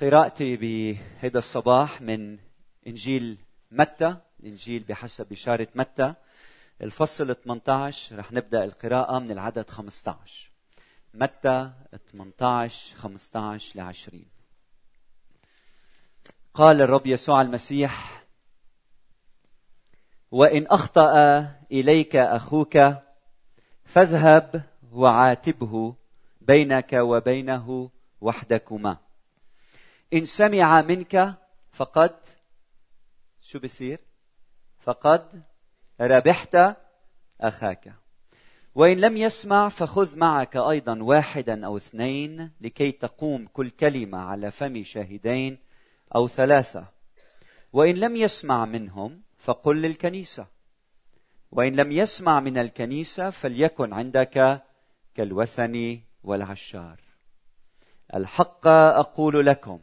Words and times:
قراءتي 0.00 0.56
بهذا 0.56 1.38
الصباح 1.38 2.02
من 2.02 2.38
إنجيل 2.86 3.38
متى 3.70 4.16
الانجيل 4.40 4.82
بحسب 4.82 5.28
بشاره 5.28 5.68
متى 5.74 6.14
الفصل 6.82 7.34
18 7.34 8.18
رح 8.18 8.32
نبدأ 8.32 8.64
القراءة 8.64 9.18
من 9.18 9.30
العدد 9.30 9.70
15 9.70 10.50
متى 11.14 11.70
18 12.12 12.96
15 12.96 13.78
ل 13.78 13.80
20 13.80 14.24
قال 16.54 16.82
الرب 16.82 17.06
يسوع 17.06 17.42
المسيح 17.42 18.24
وإن 20.30 20.66
أخطأ 20.66 21.40
إليك 21.72 22.16
أخوك 22.16 22.78
فاذهب 23.84 24.62
وعاتبه 24.92 25.94
بينك 26.40 26.92
وبينه 26.92 27.90
وحدكما. 28.20 29.07
إن 30.14 30.26
سمع 30.26 30.82
منك 30.82 31.34
فقد 31.72 32.16
شو 33.42 33.58
بصير 33.58 34.00
فقد 34.80 35.42
ربحت 36.00 36.56
أخاك. 37.40 37.94
وإن 38.74 39.00
لم 39.00 39.16
يسمع 39.16 39.68
فخذ 39.68 40.18
معك 40.18 40.56
أيضا 40.56 41.02
واحدا 41.02 41.66
أو 41.66 41.76
اثنين 41.76 42.50
لكي 42.60 42.92
تقوم 42.92 43.46
كل 43.46 43.70
كلمة 43.70 44.18
على 44.18 44.50
فم 44.50 44.82
شاهدين 44.82 45.58
أو 46.14 46.28
ثلاثة. 46.28 46.86
وإن 47.72 47.94
لم 47.94 48.16
يسمع 48.16 48.64
منهم 48.64 49.22
فقل 49.38 49.82
للكنيسة. 49.82 50.46
وإن 51.52 51.76
لم 51.76 51.92
يسمع 51.92 52.40
من 52.40 52.58
الكنيسة 52.58 53.30
فليكن 53.30 53.92
عندك 53.92 54.62
كالوثن 55.14 56.00
والعشار. 56.24 57.00
الحق 58.14 58.66
أقول 58.66 59.46
لكم 59.46 59.80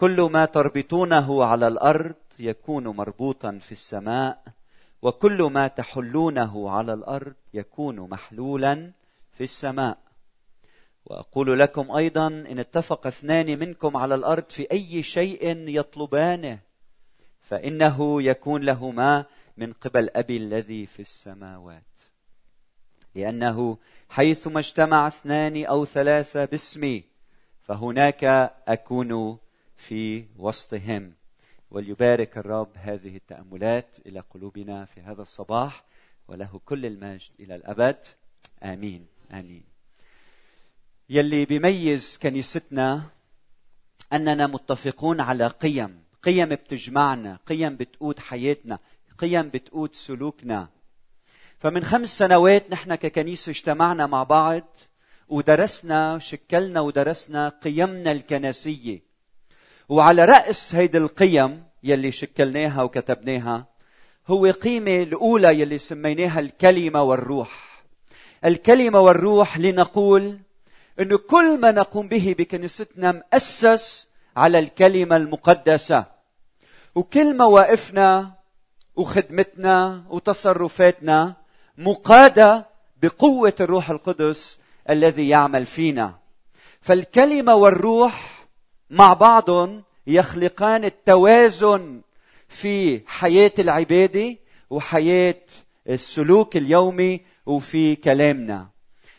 كل 0.00 0.20
ما 0.20 0.44
تربطونه 0.44 1.44
على 1.44 1.68
الأرض 1.68 2.14
يكون 2.38 2.88
مربوطا 2.88 3.58
في 3.58 3.72
السماء 3.72 4.42
وكل 5.02 5.42
ما 5.42 5.68
تحلونه 5.68 6.70
على 6.70 6.94
الأرض 6.94 7.34
يكون 7.54 8.00
محلولا 8.00 8.92
في 9.32 9.44
السماء. 9.44 9.98
وأقول 11.06 11.58
لكم 11.58 11.90
أيضا 11.90 12.26
إن 12.26 12.58
اتفق 12.58 13.06
اثنان 13.06 13.58
منكم 13.58 13.96
على 13.96 14.14
الأرض 14.14 14.44
في 14.48 14.72
أي 14.72 15.02
شيء 15.02 15.68
يطلبانه 15.68 16.58
فإنه 17.42 18.22
يكون 18.22 18.62
لهما 18.62 19.24
من 19.56 19.72
قبل 19.72 20.10
أبي 20.14 20.36
الذي 20.36 20.86
في 20.86 21.00
السماوات. 21.00 21.82
لأنه 23.14 23.76
حيثما 24.08 24.60
اجتمع 24.60 25.06
اثنان 25.06 25.64
أو 25.64 25.84
ثلاثة 25.84 26.44
باسمي 26.44 27.04
فهناك 27.62 28.24
أكون 28.68 29.38
في 29.80 30.24
وسطهم. 30.38 31.12
وليبارك 31.70 32.38
الرب 32.38 32.68
هذه 32.74 33.16
التأملات 33.16 33.96
إلى 34.06 34.20
قلوبنا 34.20 34.84
في 34.84 35.00
هذا 35.00 35.22
الصباح 35.22 35.84
وله 36.28 36.60
كل 36.64 36.86
المجد 36.86 37.30
إلى 37.40 37.54
الأبد. 37.54 37.96
آمين. 38.62 39.06
آمين. 39.32 39.62
يلي 41.10 41.44
بيميز 41.44 42.18
كنيستنا 42.22 43.02
أننا 44.12 44.46
متفقون 44.46 45.20
على 45.20 45.46
قيم. 45.46 46.02
قيم 46.22 46.48
بتجمعنا 46.48 47.38
قيم 47.46 47.76
بتقود 47.76 48.18
حياتنا 48.18 48.78
قيم 49.18 49.48
بتقود 49.48 49.94
سلوكنا. 49.94 50.68
فمن 51.58 51.84
خمس 51.84 52.18
سنوات 52.18 52.70
نحن 52.70 52.94
ككنيسة 52.94 53.50
اجتمعنا 53.50 54.06
مع 54.06 54.22
بعض 54.22 54.76
ودرسنا 55.28 56.18
شكلنا 56.18 56.80
ودرسنا 56.80 57.48
قيمنا 57.48 58.12
الكنسية. 58.12 59.09
وعلى 59.90 60.24
رأس 60.24 60.74
هيدي 60.74 60.98
القيم 60.98 61.64
يلي 61.82 62.12
شكلناها 62.12 62.82
وكتبناها 62.82 63.66
هو 64.28 64.46
قيمة 64.46 65.02
الأولى 65.02 65.60
يلي 65.60 65.78
سميناها 65.78 66.40
الكلمة 66.40 67.02
والروح. 67.02 67.82
الكلمة 68.44 69.00
والروح 69.00 69.58
لنقول 69.58 70.38
أنه 71.00 71.18
كل 71.18 71.60
ما 71.60 71.72
نقوم 71.72 72.08
به 72.08 72.34
بكنيستنا 72.38 73.12
مؤسس 73.12 74.08
على 74.36 74.58
الكلمة 74.58 75.16
المقدسة. 75.16 76.04
وكل 76.94 77.36
مواقفنا 77.36 78.32
وخدمتنا 78.96 80.04
وتصرفاتنا 80.10 81.36
مقادة 81.78 82.66
بقوة 83.02 83.54
الروح 83.60 83.90
القدس 83.90 84.58
الذي 84.90 85.28
يعمل 85.28 85.66
فينا. 85.66 86.18
فالكلمة 86.80 87.54
والروح 87.54 88.39
مع 88.90 89.12
بعضهم 89.12 89.82
يخلقان 90.06 90.84
التوازن 90.84 92.00
في 92.48 93.00
حياة 93.06 93.52
العباده 93.58 94.36
وحياة 94.70 95.42
السلوك 95.88 96.56
اليومي 96.56 97.20
وفي 97.46 97.96
كلامنا. 97.96 98.68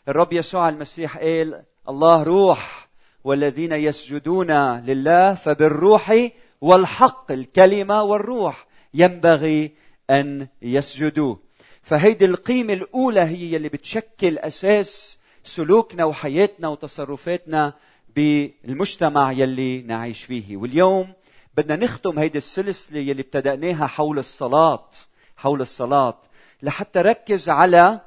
الرب 0.08 0.34
يسوع 0.34 0.70
المسيح 0.70 1.18
قال 1.18 1.64
الله 1.90 2.24
روح 2.24 2.90
والذين 3.24 3.72
يسجدون 3.72 4.52
لله 4.80 5.34
فبالروح 5.34 6.30
والحق 6.62 7.32
الكلمة 7.32 8.04
والروح 8.04 8.68
ينبغي 8.94 9.72
أن 10.10 10.48
يسجدوا. 10.62 11.36
فهيدي 11.84 12.26
القيمة 12.26 12.74
الأولى 12.74 13.22
هي 13.22 13.56
اللي 13.56 13.70
بتشكل 13.70 14.38
أساس 14.38 15.18
سلوكنا 15.44 16.06
وحياتنا 16.06 16.68
وتصرفاتنا 16.68 17.74
بالمجتمع 18.16 19.32
يلي 19.32 19.82
نعيش 19.82 20.24
فيه. 20.24 20.58
واليوم 20.58 21.14
بدنا 21.58 21.86
نختم 21.86 22.20
هيدي 22.20 22.38
السلسلة 22.38 23.00
يلي 23.00 23.22
ابتدأناها 23.22 23.88
حول 23.88 24.20
الصلاة 24.20 24.90
حول 25.38 25.62
الصلاة 25.62 26.22
لحتى 26.62 27.02
ركز 27.02 27.50
على 27.50 28.02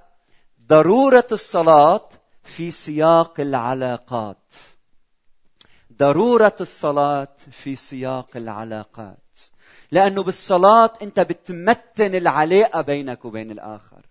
ضرورة 0.69 1.27
الصلاة 1.33 2.09
في 2.45 2.71
سياق 2.71 3.41
العلاقات. 3.41 4.55
ضرورة 5.99 6.57
الصلاة 6.61 7.37
في 7.51 7.77
سياق 7.77 8.37
العلاقات. 8.37 9.19
لأنه 9.93 10.23
بالصلاة 10.23 10.93
أنت 11.03 11.21
بتمتن 11.21 12.15
العلاقة 12.15 12.81
بينك 12.81 13.25
وبين 13.25 13.51
الآخر. 13.51 14.07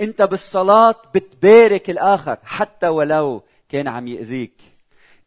أنت 0.00 0.22
بالصلاة 0.22 0.94
بتبارك 1.14 1.90
الآخر 1.90 2.38
حتى 2.44 2.88
ولو 2.88 3.42
كان 3.68 3.88
عم 3.88 4.08
يأذيك. 4.08 4.60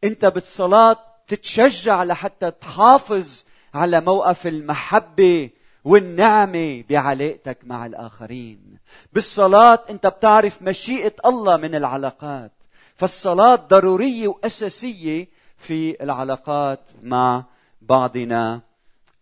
انت 0.03 0.25
بالصلاة 0.25 0.97
تتشجع 1.27 2.03
لحتى 2.03 2.51
تحافظ 2.51 3.43
على 3.73 4.01
موقف 4.01 4.47
المحبة 4.47 5.49
والنعمة 5.83 6.83
بعلاقتك 6.89 7.57
مع 7.63 7.85
الآخرين. 7.85 8.77
بالصلاة 9.13 9.79
انت 9.89 10.07
بتعرف 10.07 10.61
مشيئة 10.61 11.13
الله 11.25 11.57
من 11.57 11.75
العلاقات. 11.75 12.51
فالصلاة 12.95 13.55
ضرورية 13.55 14.27
وأساسية 14.27 15.27
في 15.57 16.03
العلاقات 16.03 16.79
مع 17.03 17.43
بعضنا 17.81 18.61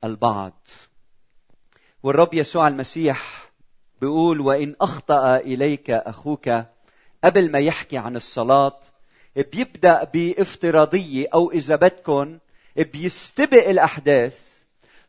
البعض. 0.03 0.67
والرب 2.03 2.33
يسوع 2.33 2.67
المسيح 2.67 3.51
بيقول 4.01 4.41
وإن 4.41 4.75
أخطأ 4.81 5.37
إليك 5.37 5.89
أخوك 5.89 6.49
قبل 7.23 7.51
ما 7.51 7.59
يحكي 7.59 7.97
عن 7.97 8.15
الصلاة 8.15 8.79
بيبدأ 9.35 10.03
بافتراضية 10.03 11.27
أو 11.33 11.51
إذا 11.51 11.75
بدكم 11.75 12.37
بيستبق 12.75 13.69
الأحداث 13.69 14.39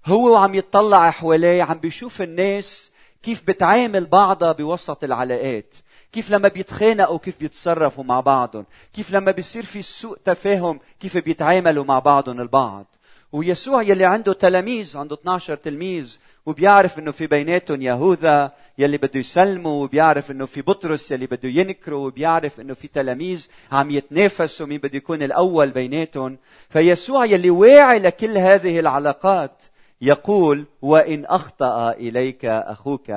هو 0.06 0.32
وعم 0.32 0.54
يطلع 0.54 1.10
حواليه 1.10 1.62
عم 1.62 1.78
بيشوف 1.78 2.22
الناس 2.22 2.90
كيف 3.22 3.42
بتعامل 3.46 4.06
بعضها 4.06 4.52
بوسط 4.52 5.04
العلاقات 5.04 5.74
كيف 6.12 6.30
لما 6.30 6.48
بيتخانقوا 6.48 7.18
كيف 7.18 7.40
بيتصرفوا 7.40 8.04
مع 8.04 8.20
بعضهم 8.20 8.64
كيف 8.92 9.12
لما 9.12 9.30
بيصير 9.30 9.64
في 9.64 9.82
سوء 9.82 10.18
تفاهم 10.24 10.80
كيف 11.00 11.18
بيتعاملوا 11.18 11.84
مع 11.84 11.98
بعضهم 11.98 12.40
البعض. 12.40 12.86
ويسوع 13.32 13.82
يلي 13.82 14.04
عنده 14.04 14.32
تلاميذ 14.32 14.98
عنده 14.98 15.14
12 15.16 15.56
تلميذ 15.56 16.18
وبيعرف 16.46 16.98
إنه 16.98 17.10
في 17.10 17.26
بيناتهم 17.26 17.82
يهوذا 17.82 18.52
يلي 18.78 18.96
بده 18.96 19.20
يسلموا 19.20 19.82
وبيعرف 19.82 20.30
إنه 20.30 20.46
في 20.46 20.62
بطرس 20.62 21.10
يلي 21.10 21.26
بده 21.26 21.48
ينكروا 21.48 22.06
وبيعرف 22.06 22.60
إنه 22.60 22.74
في 22.74 22.88
تلاميذ 22.88 23.48
عم 23.72 23.90
يتنافسوا 23.90 24.66
مين 24.66 24.78
بده 24.78 24.96
يكون 24.96 25.22
الأول 25.22 25.70
بيناتهم. 25.70 26.38
فيسوع 26.70 27.24
يلي 27.24 27.50
واعي 27.50 27.98
لكل 27.98 28.38
هذه 28.38 28.80
العلاقات 28.80 29.62
يقول 30.00 30.66
وإن 30.82 31.24
أخطأ 31.24 31.90
إليك 31.90 32.44
أخوك 32.44 33.12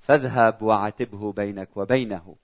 فاذهب 0.00 0.62
وعاتبه 0.62 1.32
بينك 1.32 1.68
وبينه. 1.76 2.34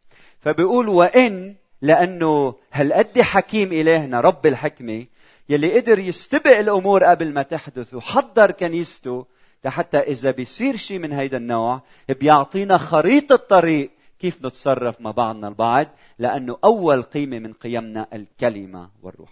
فبيقول 0.40 0.88
وإن؟ 0.88 1.54
لأنه 1.82 2.54
هالقد 2.72 3.20
حكيم 3.20 3.72
إلهنا 3.72 4.20
رب 4.20 4.46
الحكمة 4.46 5.06
يلي 5.48 5.80
قدر 5.80 5.98
يستبق 5.98 6.58
الأمور 6.58 7.04
قبل 7.04 7.32
ما 7.32 7.42
تحدث 7.42 7.94
وحضر 7.94 8.50
كنيسته 8.50 9.26
لحتى 9.64 9.98
إذا 9.98 10.30
بيصير 10.30 10.76
شيء 10.76 10.98
من 10.98 11.12
هيدا 11.12 11.36
النوع 11.36 11.82
بيعطينا 12.08 12.78
خريطة 12.78 13.36
طريق 13.36 13.90
كيف 14.18 14.44
نتصرف 14.44 15.00
مع 15.00 15.10
بعضنا 15.10 15.48
البعض 15.48 15.86
لأنه 16.18 16.58
أول 16.64 17.02
قيمة 17.02 17.38
من 17.38 17.52
قيمنا 17.52 18.06
الكلمة 18.12 18.90
والروح. 19.02 19.30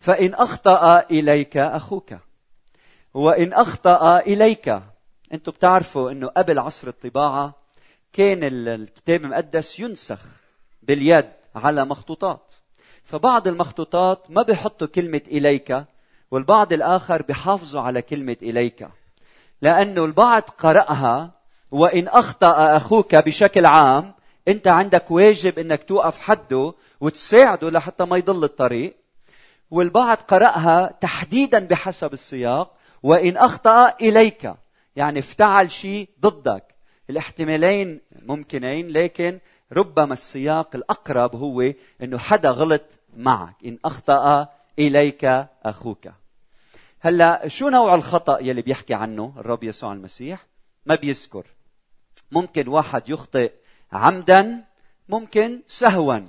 فإن 0.00 0.34
أخطأ 0.34 1.00
إليك 1.00 1.56
أخوك 1.56 2.14
وإن 3.14 3.52
أخطأ 3.52 4.18
إليك 4.18 4.82
أنتم 5.32 5.52
بتعرفوا 5.52 6.10
أنه 6.10 6.26
قبل 6.26 6.58
عصر 6.58 6.88
الطباعة 6.88 7.54
كان 8.12 8.40
الكتاب 8.42 9.24
المقدس 9.24 9.80
ينسخ 9.80 10.20
باليد 10.82 11.28
على 11.54 11.84
مخطوطات. 11.84 12.54
فبعض 13.04 13.48
المخطوطات 13.48 14.30
ما 14.30 14.42
بيحطوا 14.42 14.86
كلمة 14.86 15.20
إليك 15.26 15.84
والبعض 16.30 16.72
الآخر 16.72 17.22
بحافظوا 17.22 17.80
على 17.80 18.02
كلمة 18.02 18.36
إليك. 18.42 18.88
لأنه 19.62 20.04
البعض 20.04 20.42
قرأها 20.42 21.30
وإن 21.70 22.08
أخطأ 22.08 22.76
أخوك 22.76 23.14
بشكل 23.14 23.66
عام 23.66 24.14
أنت 24.48 24.68
عندك 24.68 25.10
واجب 25.10 25.58
أنك 25.58 25.84
توقف 25.84 26.18
حده 26.18 26.74
وتساعده 27.00 27.70
لحتى 27.70 28.04
ما 28.04 28.16
يضل 28.16 28.44
الطريق. 28.44 28.96
والبعض 29.70 30.16
قرأها 30.16 30.94
تحديدا 31.00 31.66
بحسب 31.66 32.12
السياق 32.12 32.74
وإن 33.02 33.36
أخطأ 33.36 33.94
إليك. 34.00 34.54
يعني 34.96 35.18
افتعل 35.18 35.70
شيء 35.70 36.08
ضدك. 36.20 36.74
الاحتمالين 37.10 38.00
ممكنين 38.22 38.86
لكن 38.86 39.38
ربما 39.72 40.12
السياق 40.12 40.76
الأقرب 40.76 41.36
هو 41.36 41.72
أنه 42.02 42.18
حدا 42.18 42.50
غلط 42.50 42.82
معك. 43.16 43.54
إن 43.64 43.78
أخطأ 43.84 44.48
إليك 44.78 45.24
أخوك. 45.64 46.08
هلا 47.00 47.48
شو 47.48 47.68
نوع 47.68 47.94
الخطأ 47.94 48.38
يلي 48.40 48.62
بيحكي 48.62 48.94
عنه 48.94 49.32
الرب 49.36 49.64
يسوع 49.64 49.92
المسيح؟ 49.92 50.46
ما 50.86 50.94
بيذكر. 50.94 51.46
ممكن 52.32 52.68
واحد 52.68 53.08
يخطئ 53.08 53.52
عمدا 53.92 54.64
ممكن 55.08 55.62
سهوا. 55.68 56.20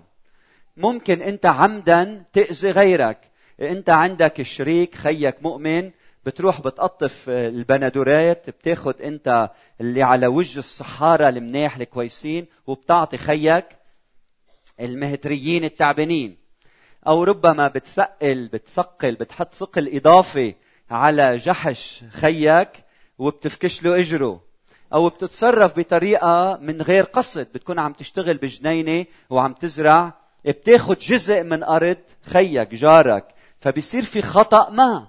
ممكن 0.77 1.21
أنت 1.21 1.45
عمدا 1.45 2.23
تأذي 2.33 2.71
غيرك. 2.71 3.31
أنت 3.61 3.89
عندك 3.89 4.41
شريك 4.41 4.95
خيك 4.95 5.43
مؤمن 5.43 5.91
بتروح 6.25 6.61
بتقطف 6.61 7.29
البندورات 7.29 8.49
بتاخد 8.49 9.01
أنت 9.01 9.51
اللي 9.81 10.03
على 10.03 10.27
وجه 10.27 10.59
الصحارى 10.59 11.29
المناح 11.29 11.77
الكويسين 11.77 12.45
وبتعطي 12.67 13.17
خيك 13.17 13.65
المهتريين 14.79 15.63
التعبانين. 15.63 16.37
أو 17.07 17.23
ربما 17.23 17.67
بتثقل 17.67 18.47
بتثقل 18.47 19.15
بتحط 19.15 19.53
ثقل 19.53 19.95
إضافي 19.95 20.55
على 20.91 21.37
جحش 21.37 22.03
خيك 22.11 22.69
وبتفكش 23.19 23.83
له 23.83 23.99
إجره. 23.99 24.41
أو 24.93 25.09
بتتصرف 25.09 25.79
بطريقة 25.79 26.57
من 26.61 26.81
غير 26.81 27.03
قصد 27.03 27.47
بتكون 27.53 27.79
عم 27.79 27.93
تشتغل 27.93 28.37
بجنينة 28.37 29.05
وعم 29.29 29.53
تزرع 29.53 30.13
بتاخد 30.45 30.97
جزء 30.97 31.43
من 31.43 31.63
أرض 31.63 31.97
خيك 32.23 32.75
جارك. 32.75 33.27
فبيصير 33.59 34.03
في 34.03 34.21
خطأ 34.21 34.69
ما. 34.69 35.07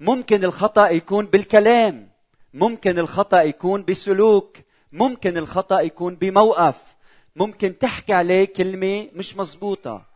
ممكن 0.00 0.44
الخطأ 0.44 0.88
يكون 0.88 1.26
بالكلام 1.26 2.10
ممكن 2.54 2.98
الخطأ 2.98 3.42
يكون 3.42 3.84
بسلوك 3.84 4.56
ممكن 4.92 5.36
الخطأ 5.36 5.80
يكون 5.80 6.16
بموقف. 6.16 6.96
ممكن 7.36 7.78
تحكي 7.78 8.12
عليه 8.12 8.44
كلمة 8.44 9.08
مش 9.14 9.36
مزبوطة. 9.36 10.09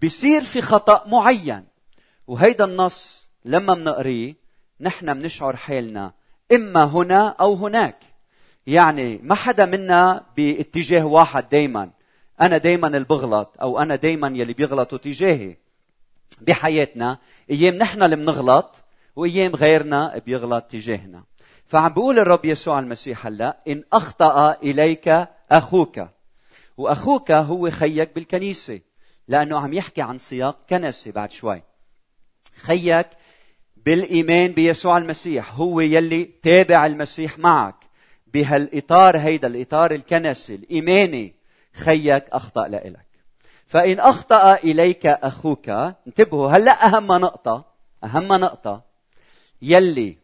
بيصير 0.00 0.44
في 0.44 0.60
خطأ 0.60 1.04
معين. 1.06 1.64
وهيدا 2.26 2.64
النص 2.64 3.28
لما 3.44 3.74
منقريه 3.74 4.34
نحن 4.80 5.14
بنشعر 5.14 5.56
حالنا 5.56 6.12
إما 6.52 6.84
هنا 6.84 7.28
أو 7.28 7.54
هناك. 7.54 7.98
يعني 8.66 9.20
ما 9.22 9.34
حدا 9.34 9.66
منا 9.66 10.26
باتجاه 10.36 11.06
واحد 11.06 11.48
دائما 11.48 11.90
أنا 12.40 12.58
دائما 12.58 12.86
اللي 12.86 13.04
بغلط 13.04 13.54
أو 13.60 13.78
أنا 13.78 13.96
دائما 13.96 14.28
يلي 14.28 14.52
بيغلطوا 14.52 14.98
تجاهي. 14.98 15.56
بحياتنا 16.40 17.18
أيام 17.50 17.74
نحن 17.74 18.02
اللي 18.02 18.16
بنغلط 18.16 18.84
وأيام 19.16 19.54
غيرنا 19.54 20.18
بيغلط 20.26 20.64
تجاهنا. 20.64 21.24
فعم 21.66 21.88
بيقول 21.88 22.18
الرب 22.18 22.44
يسوع 22.44 22.78
المسيح 22.78 23.26
هلا 23.26 23.58
إن 23.68 23.84
أخطأ 23.92 24.52
إليك 24.52 25.28
أخوك. 25.50 26.00
وأخوك 26.76 27.30
هو 27.30 27.70
خيك 27.70 28.14
بالكنيسة. 28.14 28.80
لأنه 29.28 29.58
عم 29.58 29.72
يحكي 29.72 30.02
عن 30.02 30.18
سياق 30.18 30.58
كنسي 30.70 31.10
بعد 31.10 31.30
شوي. 31.30 31.62
خيك 32.56 33.06
بالإيمان 33.76 34.52
بيسوع 34.52 34.98
المسيح. 34.98 35.54
هو 35.54 35.80
يلي 35.80 36.24
تابع 36.24 36.86
المسيح 36.86 37.38
معك. 37.38 37.74
بهالإطار 38.26 39.18
هيدا 39.18 39.48
الإطار 39.48 39.90
الكنسي 39.90 40.54
الإيماني 40.54 41.34
خيك 41.72 42.24
أخطأ 42.32 42.68
لإلك. 42.68 43.08
فإن 43.66 44.00
أخطأ 44.00 44.54
إليك 44.54 45.06
أخوك 45.06 45.68
انتبهوا 46.06 46.50
هلأ 46.50 46.86
أهم 46.86 47.12
نقطة 47.12 47.64
أهم 48.04 48.32
نقطة 48.32 48.82
يلي 49.62 50.16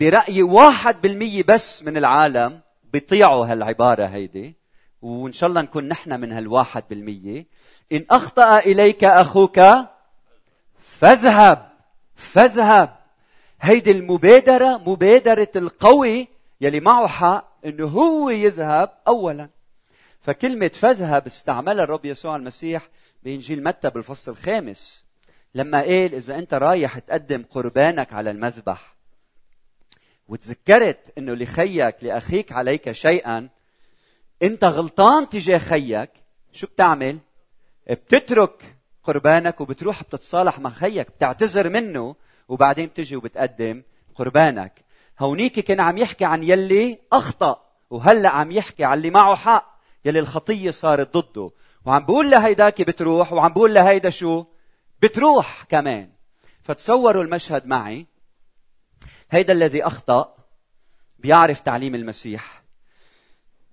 برأيي 0.00 0.42
واحد 0.42 1.00
بالمية 1.00 1.42
بس 1.42 1.82
من 1.82 1.96
العالم 1.96 2.60
بيطيعوا 2.92 3.46
هالعبارة 3.46 4.04
هيدي 4.06 4.54
وإن 5.02 5.32
شاء 5.32 5.48
الله 5.48 5.62
نكون 5.62 5.88
نحن 5.88 6.20
من 6.20 6.32
هالواحد 6.32 6.84
بالمية. 6.90 7.46
إن 7.92 8.04
أخطأ 8.10 8.58
إليك 8.58 9.04
أخوك 9.04 9.60
فاذهب 10.82 11.70
فاذهب. 12.16 12.96
هيدي 13.60 13.90
المبادرة 13.90 14.76
مبادرة 14.86 15.48
القوي 15.56 16.28
يلي 16.60 16.80
معه 16.80 17.06
حق 17.06 17.50
انه 17.64 17.86
هو 17.86 18.30
يذهب 18.30 18.90
اولا. 19.08 19.48
فكلمة 20.20 20.68
فاذهب 20.68 21.26
استعملها 21.26 21.84
الرب 21.84 22.04
يسوع 22.04 22.36
المسيح 22.36 22.88
بإنجيل 23.22 23.62
متى 23.62 23.90
بالفصل 23.90 24.30
الخامس 24.30 25.04
لما 25.54 25.80
قال 25.80 26.14
إذا 26.14 26.38
أنت 26.38 26.54
رايح 26.54 26.98
تقدم 26.98 27.44
قربانك 27.50 28.12
على 28.12 28.30
المذبح 28.30 28.94
وتذكرت 30.28 30.98
إنه 31.18 31.34
لخيك 31.34 31.96
لأخيك 32.02 32.52
عليك 32.52 32.92
شيئا 32.92 33.48
أنت 34.42 34.64
غلطان 34.64 35.28
تجاه 35.28 35.58
خيك 35.58 36.10
شو 36.52 36.66
بتعمل؟ 36.66 37.18
بتترك 37.94 38.76
قربانك 39.04 39.60
وبتروح 39.60 40.02
بتتصالح 40.02 40.58
مع 40.58 40.70
خيك 40.70 41.10
بتعتذر 41.10 41.68
منه 41.68 42.16
وبعدين 42.48 42.86
بتجي 42.86 43.16
وبتقدم 43.16 43.82
قربانك. 44.14 44.84
هونيك 45.20 45.60
كان 45.60 45.80
عم 45.80 45.98
يحكي 45.98 46.24
عن 46.24 46.42
يلي 46.42 46.98
أخطأ 47.12 47.66
وهلأ 47.90 48.28
عم 48.28 48.52
يحكي 48.52 48.84
عن 48.84 48.98
اللي 48.98 49.10
معه 49.10 49.34
حق 49.34 49.80
يلي 50.04 50.18
الخطية 50.18 50.70
صارت 50.70 51.16
ضده. 51.16 51.50
وعم 51.84 52.04
بقول 52.04 52.30
لهيداك 52.30 52.82
بتروح 52.82 53.32
وعم 53.32 53.52
بقول 53.52 53.74
لهيدا 53.74 54.10
شو؟ 54.10 54.44
بتروح 55.02 55.64
كمان. 55.68 56.10
فتصوروا 56.62 57.22
المشهد 57.24 57.66
معي. 57.66 58.06
هيدا 59.30 59.52
الذي 59.52 59.86
أخطأ 59.86 60.36
بيعرف 61.18 61.60
تعليم 61.60 61.94
المسيح. 61.94 62.62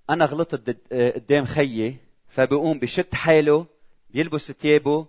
أنا 0.10 0.26
غلطت 0.26 0.78
قدام 0.92 1.46
خيي 1.46 1.98
فبقوم 2.30 2.80
بشد 2.80 3.14
حاله 3.14 3.66
بيلبس 4.10 4.52
ثيابه 4.52 5.06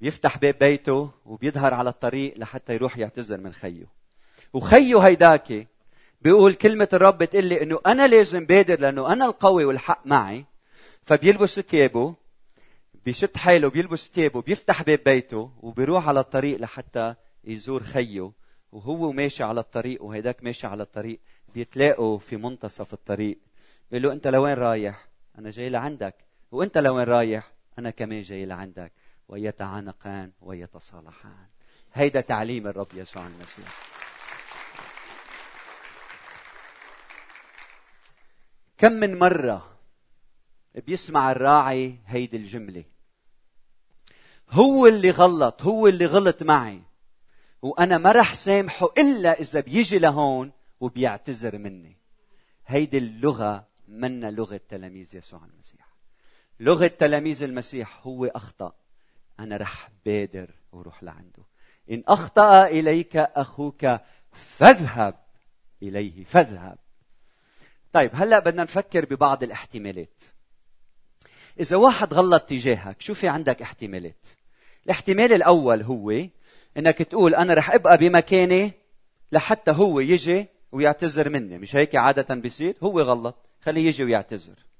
بيفتح 0.00 0.38
باب 0.38 0.58
بيته 0.58 1.10
وبيظهر 1.24 1.74
على 1.74 1.90
الطريق 1.90 2.38
لحتى 2.38 2.74
يروح 2.74 2.98
يعتذر 2.98 3.40
من 3.40 3.52
خيه. 3.52 3.86
وخيه 4.52 4.98
هيداك 4.98 5.68
بيقول 6.20 6.54
كلمة 6.54 6.88
الرب 6.92 7.18
بتقول 7.18 7.44
لي 7.44 7.62
إنه 7.62 7.80
أنا 7.86 8.06
لازم 8.06 8.46
بادر 8.46 8.80
لأنه 8.80 9.12
أنا 9.12 9.26
القوي 9.26 9.64
والحق 9.64 10.06
معي. 10.06 10.44
فبيلبس 11.02 11.60
ثيابه 11.60 12.14
بيشد 13.04 13.36
حاله 13.36 13.70
بيلبس 13.70 14.10
ثيابه 14.14 14.42
بيفتح 14.42 14.82
باب 14.82 15.00
بيته 15.04 15.50
وبيروح 15.62 16.08
على 16.08 16.20
الطريق 16.20 16.60
لحتى 16.60 17.14
يزور 17.44 17.82
خيه. 17.82 18.32
وهو 18.72 19.12
ماشي 19.12 19.42
على 19.42 19.60
الطريق 19.60 20.02
وهيداك 20.02 20.44
ماشي 20.44 20.66
على 20.66 20.82
الطريق 20.82 21.20
بيتلاقوا 21.54 22.18
في 22.18 22.36
منتصف 22.36 22.92
الطريق. 22.92 23.38
بيقول 23.90 24.02
له 24.02 24.12
أنت 24.12 24.26
لوين 24.26 24.54
رايح؟ 24.54 25.08
أنا 25.38 25.50
جاي 25.50 25.68
لعندك. 25.68 26.14
وأنت 26.52 26.78
لوين 26.78 27.04
رايح؟ 27.04 27.52
أنا 27.78 27.90
كمان 27.90 28.22
جاي 28.22 28.46
لعندك 28.46 28.92
ويتعانقان 29.28 30.32
ويتصالحان. 30.40 31.46
هيدا 31.92 32.20
تعليم 32.20 32.66
الرب 32.66 32.88
يسوع 32.94 33.26
المسيح. 33.26 33.94
كم 38.78 38.92
من 38.92 39.18
مرة 39.18 39.78
بيسمع 40.74 41.32
الراعي 41.32 41.98
هيدي 42.06 42.36
الجملة. 42.36 42.84
هو 44.50 44.86
اللي 44.86 45.10
غلط 45.10 45.62
هو 45.62 45.88
اللي 45.88 46.06
غلط 46.06 46.42
معي 46.42 46.82
وأنا 47.62 47.98
ما 47.98 48.12
رح 48.12 48.34
سامحه 48.34 48.88
إلا 48.98 49.40
إذا 49.40 49.60
بيجي 49.60 49.98
لهون 49.98 50.52
وبيعتذر 50.80 51.58
مني. 51.58 51.96
هيدي 52.66 52.98
اللغة 52.98 53.66
منا 53.88 54.30
لغة 54.30 54.60
تلاميذ 54.68 55.16
يسوع 55.16 55.44
المسيح. 55.44 55.83
لغة 56.64 56.86
تلاميذ 56.86 57.42
المسيح 57.42 58.00
هو 58.06 58.26
أخطأ. 58.26 58.72
أنا 59.40 59.56
رح 59.56 59.90
بادر 60.06 60.50
وروح 60.72 61.02
لعنده. 61.02 61.42
إن 61.90 62.02
أخطأ 62.08 62.66
إليك 62.66 63.16
أخوك 63.16 63.86
فاذهب 64.32 65.14
إليه 65.82 66.24
فاذهب. 66.24 66.78
طيب 67.92 68.10
هلأ 68.14 68.38
بدنا 68.38 68.62
نفكر 68.62 69.04
ببعض 69.04 69.42
الاحتمالات. 69.42 70.22
إذا 71.60 71.76
واحد 71.76 72.14
غلط 72.14 72.42
تجاهك 72.42 73.00
شو 73.00 73.14
في 73.14 73.28
عندك 73.28 73.62
احتمالات؟ 73.62 74.26
الاحتمال 74.84 75.32
الأول 75.32 75.82
هو 75.82 76.10
إنك 76.76 76.98
تقول 76.98 77.34
أنا 77.34 77.54
رح 77.54 77.70
أبقى 77.70 77.98
بمكاني 77.98 78.72
لحتى 79.32 79.70
هو 79.70 80.00
يجي 80.00 80.46
ويعتذر 80.72 81.28
مني. 81.28 81.58
مش 81.58 81.76
هيك 81.76 81.96
عادة 81.96 82.34
بيصير؟ 82.34 82.76
هو 82.82 83.00
غلط. 83.00 83.36
خليه 83.60 83.86
يجي 83.86 84.04
ويعتذر. 84.04 84.73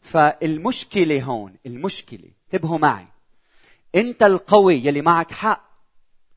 فالمشكلة 0.00 1.22
هون 1.22 1.54
المشكلة 1.66 2.30
انتبهوا 2.46 2.78
معي. 2.78 3.06
انت 3.94 4.22
القوي 4.22 4.74
يلي 4.74 5.02
معك 5.02 5.32
حق 5.32 5.70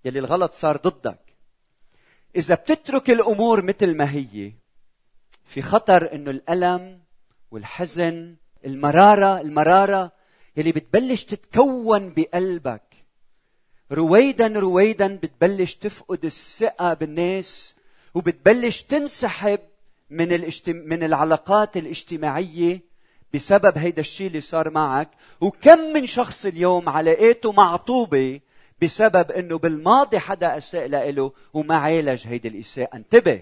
يلي 0.06 0.20
الغلط 0.20 0.54
صار 0.54 0.78
ضدك. 0.78 1.20
إذا 2.36 2.56
بتترك 2.56 3.10
الأمور 3.10 3.62
مثل 3.62 3.98
ما 3.98 4.12
هي 4.12 4.52
في 5.46 5.62
خطر 5.62 6.14
إنه 6.14 6.32
الألم 6.32 7.02
والحزن 7.52 8.36
المرارة 8.66 9.42
المرارة 9.42 10.12
يلي 10.58 10.72
بتبلش 10.72 11.24
تتكون 11.24 12.14
بقلبك. 12.14 12.82
رويدا 13.92 14.48
رويدا 14.48 15.16
بتبلش 15.16 15.76
تفقد 15.76 16.26
الثقة 16.26 16.94
بالناس 16.94 17.76
وبتبلش 18.14 18.82
تنسحب 18.82 19.60
من 20.10 20.34
الاجتم... 20.34 20.76
من 20.76 21.04
العلاقات 21.04 21.78
الاجتماعية 21.78 22.82
بسبب 23.34 23.78
هيدا 23.78 24.00
الشيء 24.02 24.28
اللي 24.28 24.42
صار 24.42 24.70
معك. 24.70 25.10
وكم 25.42 25.80
من 25.80 26.06
شخص 26.06 26.46
اليوم 26.46 26.90
علاقاته 26.90 27.52
معطوبة 27.52 28.40
بسبب 28.82 29.32
إنه 29.32 29.58
بالماضي 29.58 30.20
حدا 30.20 30.58
أساء 30.58 30.88
له 31.12 31.32
وما 31.54 31.76
عالج 31.76 32.28
هيدي 32.28 32.48
الإساءة. 32.48 32.96
انتبه. 32.96 33.42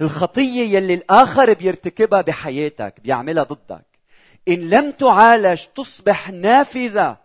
الخطية 0.00 0.76
يلي 0.76 0.94
الآخر 0.94 1.52
بيرتكبها 1.52 2.20
بحياتك 2.20 2.94
بيعملها 3.00 3.42
ضدك. 3.42 3.86
إن 4.48 4.70
لم 4.70 4.90
تعالج 4.90 5.64
تصبح 5.76 6.30
نافذة. 6.30 7.16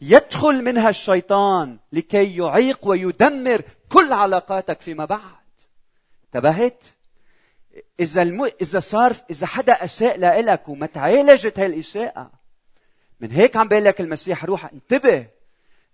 يدخل 0.00 0.64
منها 0.64 0.88
الشيطان 0.88 1.78
لكي 1.92 2.36
يعيق 2.36 2.88
ويدمر 2.88 3.62
كل 3.88 4.12
علاقاتك 4.12 4.80
فيما 4.80 5.04
بعد. 5.04 5.20
انتبهت؟ 6.24 6.84
إذا 8.00 8.22
الم... 8.22 8.50
إذا 8.60 8.80
صار 8.80 9.16
إذا 9.30 9.46
حدا 9.46 9.72
أساء 9.72 10.40
لك 10.40 10.68
وما 10.68 10.86
تعالجت 10.86 11.58
هاي 11.58 11.66
الاساءه 11.66 12.30
من 13.20 13.30
هيك 13.30 13.56
عم 13.56 13.68
بقول 13.68 13.84
لك 13.84 14.00
المسيح 14.00 14.44
روح 14.44 14.72
انتبه. 14.72 15.26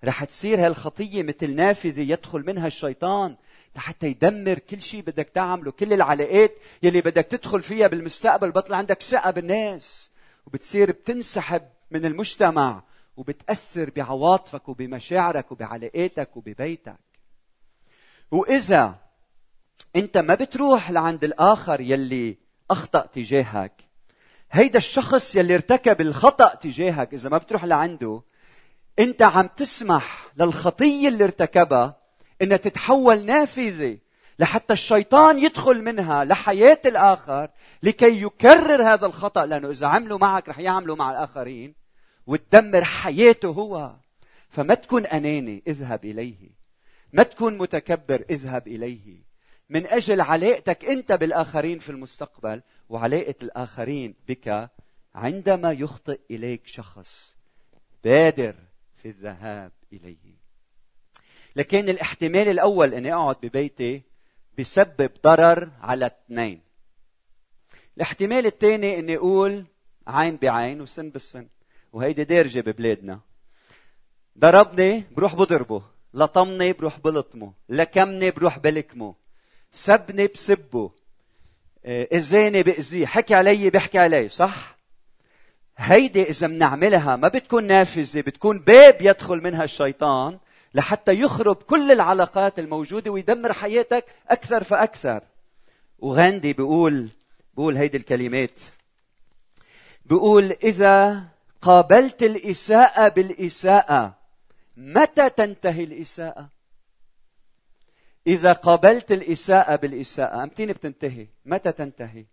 رح 0.04 0.24
تصير 0.24 0.66
هالخطية 0.66 1.22
مثل 1.22 1.54
نافذة 1.56 2.00
يدخل 2.12 2.46
منها 2.46 2.66
الشيطان 2.66 3.36
لحتى 3.76 4.06
يدمر 4.06 4.58
كل 4.58 4.80
شيء 4.80 5.00
بدك 5.00 5.28
تعمله 5.28 5.70
كل 5.70 5.92
العلاقات 5.92 6.52
يلي 6.82 7.00
بدك 7.00 7.24
تدخل 7.24 7.62
فيها 7.62 7.86
بالمستقبل 7.86 8.50
بطل 8.50 8.74
عندك 8.74 9.02
ثقة 9.02 9.30
بالناس. 9.30 10.10
وبتصير 10.46 10.92
بتنسحب 10.92 11.62
من 11.90 12.06
المجتمع 12.06 12.82
وبتأثر 13.16 13.90
بعواطفك 13.90 14.68
وبمشاعرك 14.68 15.52
وبعلاقاتك 15.52 16.36
وببيتك. 16.36 16.96
وإذا 18.30 19.05
انت 19.96 20.18
ما 20.18 20.34
بتروح 20.34 20.90
لعند 20.90 21.24
الآخر 21.24 21.80
يلي 21.80 22.38
أخطأ 22.70 23.06
تجاهك. 23.06 23.72
هيدا 24.50 24.78
الشخص 24.78 25.36
يلي 25.36 25.54
ارتكب 25.54 26.00
الخطأ 26.00 26.54
تجاهك 26.54 27.14
إذا 27.14 27.30
ما 27.30 27.38
بتروح 27.38 27.64
لعنده 27.64 28.22
انت 28.98 29.22
عم 29.22 29.46
تسمح 29.46 30.28
للخطية 30.36 31.08
اللي 31.08 31.24
ارتكبها 31.24 31.96
إنها 32.42 32.56
تتحول 32.56 33.24
نافذة 33.24 33.98
لحتى 34.38 34.72
الشيطان 34.72 35.38
يدخل 35.38 35.82
منها 35.82 36.24
لحياة 36.24 36.80
الآخر 36.86 37.50
لكي 37.82 38.22
يكرر 38.22 38.82
هذا 38.82 39.06
الخطأ 39.06 39.46
لأنه 39.46 39.70
إذا 39.70 39.86
عملوا 39.86 40.18
معك 40.18 40.48
رح 40.48 40.58
يعملوا 40.58 40.96
مع 40.96 41.10
الآخرين 41.10 41.74
وتدمر 42.26 42.84
حياته 42.84 43.48
هو. 43.48 43.96
فما 44.48 44.74
تكون 44.74 45.06
أناني 45.06 45.62
اذهب 45.66 46.04
إليه. 46.04 46.50
ما 47.12 47.22
تكون 47.22 47.58
متكبر 47.58 48.24
اذهب 48.30 48.68
إليه. 48.68 49.25
من 49.68 49.86
أجل 49.86 50.20
علاقتك 50.20 50.84
أنت 50.84 51.12
بالآخرين 51.12 51.78
في 51.78 51.90
المستقبل 51.90 52.62
وعلاقة 52.88 53.34
الآخرين 53.42 54.14
بك 54.28 54.70
عندما 55.14 55.72
يخطئ 55.72 56.20
إليك 56.30 56.66
شخص 56.66 57.36
بادر 58.04 58.54
في 58.96 59.08
الذهاب 59.08 59.72
إليه. 59.92 60.36
لكن 61.56 61.88
الاحتمال 61.88 62.48
الأول 62.48 62.94
اني 62.94 63.14
أقعد 63.14 63.36
ببيتي 63.42 64.02
بسبب 64.58 65.10
ضرر 65.24 65.70
على 65.80 66.06
اثنين. 66.06 66.60
الاحتمال 67.96 68.46
الثاني 68.46 68.98
اني 68.98 69.16
أقول 69.16 69.64
عين 70.06 70.36
بعين 70.36 70.80
وسن 70.80 71.10
بالسن 71.10 71.48
وهيدي 71.92 72.24
دارجة 72.24 72.60
ببلادنا. 72.60 73.20
ضربني 74.38 75.04
بروح 75.16 75.34
بضربه 75.34 75.82
لطمني 76.14 76.72
بروح 76.72 76.98
بلطمه 76.98 77.52
لكمني 77.68 78.30
بروح 78.30 78.58
بلكمه. 78.58 79.14
سبني 79.72 80.26
بسبه. 80.26 80.90
آه، 81.84 82.08
اذاني 82.12 82.62
باذيه 82.62 83.06
حكي 83.06 83.34
علي 83.34 83.70
بحكي 83.70 83.98
علي 83.98 84.28
صح؟ 84.28 84.76
هيدي 85.76 86.22
إذا 86.22 86.46
بنعملها 86.46 87.16
ما 87.16 87.28
بتكون 87.28 87.66
نافذة 87.66 88.20
بتكون 88.20 88.58
باب 88.58 88.96
يدخل 89.00 89.42
منها 89.42 89.64
الشيطان 89.64 90.38
لحتى 90.74 91.12
يخرب 91.12 91.56
كل 91.56 91.92
العلاقات 91.92 92.58
الموجودة 92.58 93.10
ويدمر 93.10 93.52
حياتك 93.52 94.04
أكثر 94.28 94.64
فأكثر. 94.64 95.22
وغاندي 95.98 96.52
بيقول 96.52 97.08
بيقول 97.56 97.76
هيدي 97.76 97.96
الكلمات. 97.96 98.60
بيقول 100.06 100.56
إذا 100.64 101.24
قابلت 101.62 102.22
الإساءة 102.22 103.08
بالإساءة 103.08 104.14
متى 104.76 105.30
تنتهي 105.30 105.84
الإساءة؟ 105.84 106.55
إذا 108.26 108.52
قابلت 108.52 109.12
الإساءة 109.12 109.76
بالإساءة 109.76 110.42
أمتين 110.42 110.72
بتنتهي؟ 110.72 111.26
متى 111.44 111.72
تنتهي؟ 111.72 112.24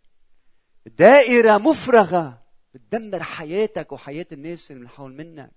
دائرة 0.86 1.58
مفرغة 1.58 2.44
بتدمر 2.74 3.24
حياتك 3.24 3.92
وحياة 3.92 4.26
الناس 4.32 4.72
اللي 4.72 4.82
من 4.82 4.90
حول 4.90 5.14
منك. 5.14 5.52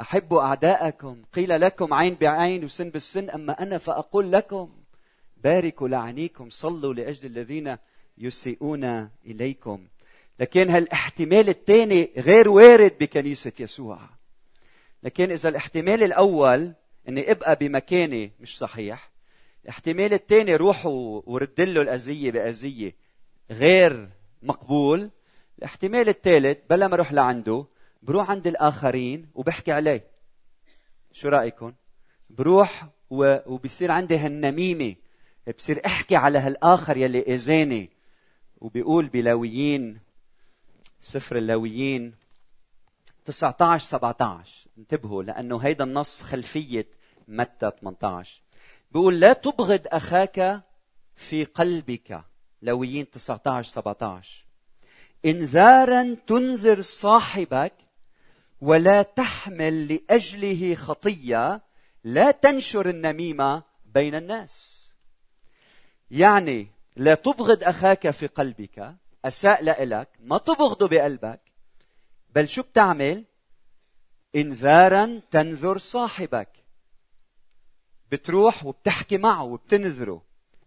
احبوا 0.00 0.42
أعداءكم. 0.42 1.22
قيل 1.32 1.60
لكم 1.60 1.94
عين 1.94 2.14
بعين 2.14 2.64
وسن 2.64 2.90
بالسن 2.90 3.30
أما 3.30 3.62
أنا 3.62 3.78
فأقول 3.78 4.32
لكم 4.32 4.72
باركوا 5.36 5.88
لعنيكم 5.88 6.50
صلوا 6.50 6.94
لأجل 6.94 7.26
الذين 7.26 7.76
يسيئون 8.18 9.10
إليكم. 9.26 9.86
لكن 10.40 10.70
هالاحتمال 10.70 11.48
الثاني 11.48 12.10
غير 12.16 12.48
وارد 12.48 12.92
بكنيسة 13.00 13.52
يسوع. 13.60 14.00
لكن 15.02 15.30
إذا 15.30 15.48
الاحتمال 15.48 16.02
الأول 16.02 16.72
إني 17.08 17.30
أبقى 17.30 17.56
بمكاني 17.56 18.32
مش 18.40 18.58
صحيح. 18.58 19.10
الاحتمال 19.64 20.12
الثاني 20.12 20.56
روح 20.56 20.86
ورد 20.86 21.60
له 21.60 21.82
الأذية 21.82 22.30
بأذية 22.30 22.96
غير 23.50 24.08
مقبول. 24.42 25.10
الاحتمال 25.58 26.08
الثالث 26.08 26.58
بلا 26.70 26.88
ما 26.88 26.94
أروح 26.94 27.12
لعنده 27.12 27.66
بروح 28.02 28.30
عند 28.30 28.46
الآخرين 28.46 29.28
وبحكي 29.34 29.72
عليه. 29.72 30.10
شو 31.12 31.28
رايكم 31.28 31.72
بروح 32.30 32.86
وبصير 33.10 33.90
عندي 33.90 34.16
هالنميمة 34.16 34.94
بصير 35.58 35.86
أحكي 35.86 36.16
على 36.16 36.38
هالآخر 36.38 36.96
يلي 36.96 37.22
إذاني. 37.22 37.90
وبيقول 38.60 39.08
بلاويين 39.08 40.00
سفر 41.00 41.36
اللاويين 41.36 42.14
19 43.24 43.84
17 43.84 44.68
انتبهوا 44.78 45.22
لأنه 45.22 45.58
هيدا 45.58 45.84
النص 45.84 46.22
خلفية 46.22 46.86
متى 47.28 47.70
18 47.80 48.42
بيقول 48.90 49.20
لا 49.20 49.32
تبغض 49.32 49.86
أخاك 49.86 50.62
في 51.16 51.44
قلبك. 51.44 52.24
لويين 52.62 53.10
19 53.10 53.70
17 53.70 54.44
انذارا 55.24 56.16
تنذر 56.26 56.82
صاحبك 56.82 57.72
ولا 58.60 59.02
تحمل 59.02 59.94
لأجله 59.94 60.74
خطية 60.74 61.62
لا 62.04 62.30
تنشر 62.30 62.88
النميمة 62.88 63.62
بين 63.84 64.14
الناس. 64.14 64.78
يعني 66.10 66.66
لا 66.96 67.14
تبغض 67.14 67.64
أخاك 67.64 68.10
في 68.10 68.26
قلبك 68.26 68.94
أساء 69.24 69.84
لك 69.84 70.08
ما 70.20 70.38
تبغضه 70.38 70.88
بقلبك 70.88 71.40
بل 72.34 72.48
شو 72.48 72.62
بتعمل؟ 72.62 73.24
انذارا 74.36 75.20
تنذر 75.30 75.78
صاحبك. 75.78 76.57
بتروح 78.12 78.66
وبتحكي 78.66 79.18
معه 79.18 79.42
وبتنذره. 79.44 80.22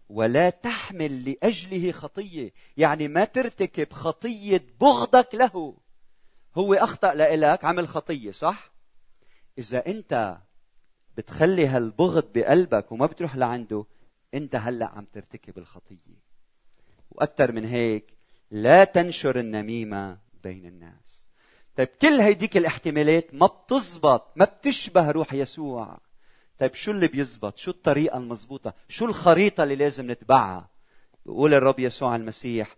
ولا 0.08 0.50
تحمل 0.50 1.30
لأجله 1.30 1.92
خطية. 1.92 2.52
يعني 2.76 3.08
ما 3.08 3.24
ترتكب 3.24 3.92
خطية 3.92 4.64
بغضك 4.80 5.34
له. 5.34 5.74
هو 6.56 6.74
أخطأ 6.74 7.14
لك 7.14 7.64
عمل 7.64 7.88
خطية 7.88 8.30
صح؟ 8.30 8.72
إذا 9.58 9.86
أنت 9.86 10.38
بتخلي 11.16 11.66
هالبغض 11.66 12.32
بقلبك 12.34 12.92
وما 12.92 13.06
بتروح 13.06 13.36
لعنده 13.36 13.84
أنت 14.34 14.56
هلأ 14.56 14.86
عم 14.86 15.06
ترتكب 15.12 15.58
الخطية. 15.58 16.22
وأكثر 17.10 17.52
من 17.52 17.64
هيك 17.64 18.04
لا 18.50 18.84
تنشر 18.84 19.40
النميمة 19.40 20.18
بين 20.44 20.66
الناس. 20.66 21.22
طيب 21.76 21.88
كل 21.88 22.20
هيديك 22.20 22.56
الاحتمالات 22.56 23.34
ما 23.34 23.46
بتزبط 23.46 24.32
ما 24.36 24.44
بتشبه 24.44 25.10
روح 25.10 25.34
يسوع. 25.34 25.98
طيب 26.62 26.74
شو 26.74 26.90
اللي 26.90 27.08
بيزبط؟ 27.08 27.58
شو 27.58 27.70
الطريقة 27.70 28.18
المضبوطة 28.18 28.74
شو 28.88 29.04
الخريطة 29.04 29.62
اللي 29.62 29.74
لازم 29.74 30.10
نتبعها؟ 30.10 30.68
بيقول 31.26 31.54
الرب 31.54 31.78
يسوع 31.78 32.16
المسيح 32.16 32.76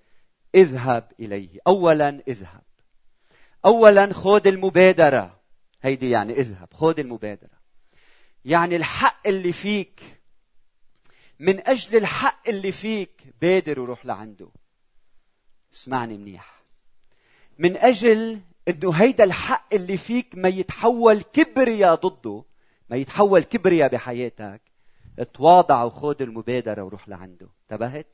اذهب 0.55 1.12
إليه. 1.21 1.59
أولا 1.67 2.23
اذهب. 2.29 2.62
أولا 3.64 4.12
خذ 4.12 4.47
المبادرة. 4.47 5.41
هيدي 5.83 6.11
يعني 6.11 6.33
اذهب. 6.33 6.69
خذ 6.73 7.00
المبادرة. 7.00 7.59
يعني 8.45 8.76
الحق 8.76 9.29
اللي 9.29 9.53
فيك 9.53 10.00
من 11.38 11.69
أجل 11.69 11.97
الحق 11.97 12.49
اللي 12.49 12.73
فيك 12.73 13.35
بادر 13.41 13.81
وروح 13.81 14.07
لعنده. 14.07 14.49
اسمعني 15.75 16.19
منيح. 16.19 16.62
من 17.59 17.76
أجل 17.76 18.41
إنه 18.69 18.93
هيدا 18.93 19.25
الحق 19.25 19.75
اللي 19.75 19.97
فيك 19.97 20.35
ما 20.35 20.49
يتحول 20.49 21.21
كبرياء 21.21 21.95
ضده 21.95 22.45
ما 22.91 22.97
يتحول 22.97 23.43
كبرياء 23.43 23.88
بحياتك 23.88 24.61
تواضع 25.35 25.83
وخذ 25.83 26.23
المبادرة 26.23 26.83
وروح 26.83 27.09
لعنده. 27.09 27.49
انتبهت؟ 27.62 28.07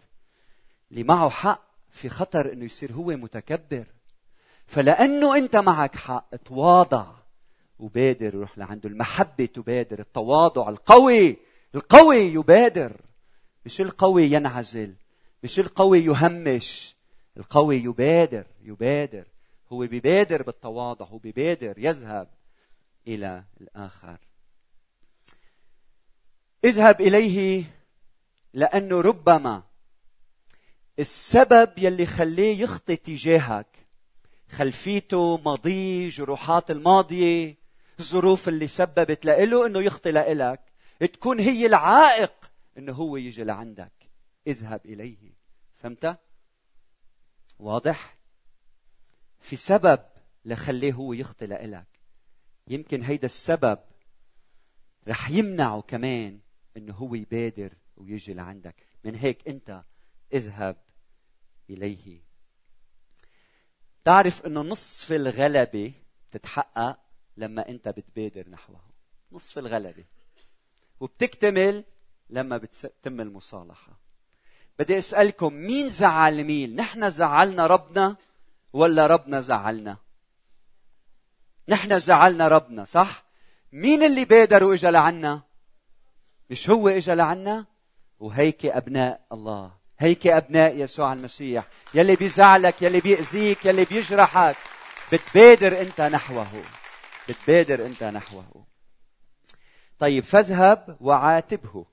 اللي 0.91 1.03
معه 1.03 1.31
حق 1.31 1.62
في 1.91 2.09
خطر 2.09 2.53
إنه 2.53 2.65
يصير 2.65 2.93
هو 2.93 3.07
متكبر. 3.07 3.87
فلأنه 4.67 5.37
أنت 5.37 5.57
معك 5.57 5.97
حق 5.97 6.37
تواضع 6.37 7.07
وبادر 7.79 8.37
وروح 8.37 8.59
لعنده. 8.59 8.89
المحبة 8.89 9.47
تبادر 9.47 9.99
التواضع 9.99 10.69
القوي 10.69 11.37
القوي 11.75 12.17
يبادر. 12.17 13.00
مش 13.67 13.81
القوي 13.81 14.25
ينعزل 14.25 14.95
مش 15.43 15.61
القوي 15.61 15.99
يهمش. 15.99 16.97
القوي 17.37 17.77
يبادر 17.77 18.47
يبادر. 18.62 19.27
هو 19.73 19.79
بيبادر 19.79 20.43
بالتواضع 20.43 21.07
هو 21.07 21.19
بيبادر 21.19 21.75
يذهب 21.79 22.29
إلى 23.07 23.45
الآخر. 23.61 24.19
اذهب 26.64 27.00
إليه 27.00 27.64
لأنه 28.55 29.00
ربما 29.00 29.62
السبب 30.99 31.73
يلي 31.79 32.07
خليه 32.07 32.62
يخطي 32.62 32.97
تجاهك. 32.97 33.67
خلفيته 34.50 35.37
ماضيه 35.37 36.09
جروحات 36.09 36.71
الماضية 36.71 37.57
الظروف 38.00 38.49
اللي 38.49 38.69
سببت 38.69 39.25
له 39.25 39.67
إنه 39.67 39.83
يخطي 39.83 40.12
لإلك. 40.12 40.61
تكون 41.00 41.40
هي 41.40 41.67
العائق 41.67 42.52
إنه 42.79 42.93
هو 42.93 43.17
يجي 43.17 43.45
لعندك. 43.45 43.93
اذهب 44.47 44.81
إليه. 44.85 45.33
فهمت؟ 45.76 46.19
واضح؟ 47.59 48.17
في 49.40 49.57
سبب 49.57 50.00
لخليه 50.45 50.93
هو 50.93 51.12
يخطي 51.12 51.47
لإلك. 51.47 51.87
يمكن 52.69 53.02
هيدا 53.02 53.26
السبب 53.26 53.79
رح 55.09 55.31
يمنعه 55.31 55.81
كمان 55.81 56.38
انه 56.77 56.95
هو 56.95 57.15
يبادر 57.15 57.73
ويجي 57.97 58.35
لعندك. 58.35 58.75
من 59.05 59.15
هيك 59.15 59.49
أنت 59.49 59.83
اذهب 60.33 60.77
إليه. 61.71 62.21
تعرف 64.05 64.47
إنه 64.47 64.61
نصف 64.61 65.12
الغلبة 65.12 65.93
تتحقق 66.31 66.99
لما 67.37 67.69
أنت 67.69 67.89
بتبادر 67.89 68.49
نحوه. 68.49 68.81
نصف 69.33 69.59
الغلبة. 69.59 70.05
وبتكتمل 71.00 71.85
لما 72.31 72.57
بتتم 72.57 73.21
المصالحة. 73.21 74.00
بدي 74.79 74.99
أسألكم 74.99 75.55
مين 75.55 75.89
زعل 75.89 76.45
مين؟ 76.45 76.77
نحن 76.77 77.11
زعلنا 77.11 77.67
ربنا 77.67 78.17
ولا 78.73 79.07
ربنا 79.07 79.41
زعلنا؟ 79.41 79.97
نحن 81.69 81.99
زعلنا 81.99 82.49
ربنا 82.49 82.85
صح؟ 82.85 83.25
مين 83.73 84.03
اللي 84.03 84.25
بادر 84.25 84.65
وإجا 84.65 84.91
لعنا؟ 84.91 85.43
مش 86.50 86.71
هو 86.71 86.88
إجا 86.88 87.14
لعنا؟ 87.14 87.66
وهيك 88.21 88.66
أبناء 88.66 89.21
الله. 89.33 89.73
هيك 89.99 90.26
أبناء 90.26 90.76
يسوع 90.76 91.13
المسيح. 91.13 91.65
يلي 91.95 92.17
بيزعلك 92.17 92.82
يلي 92.82 93.00
بيأذيك 93.00 93.67
يلي 93.67 93.84
بيجرحك. 93.84 94.56
بتبادر 95.13 95.80
أنت 95.80 96.00
نحوه. 96.00 96.63
بتبادر 97.28 97.86
أنت 97.86 98.04
نحوه. 98.04 98.67
طيب 99.99 100.25
فاذهب 100.25 100.97
وعاتبه. 101.00 101.86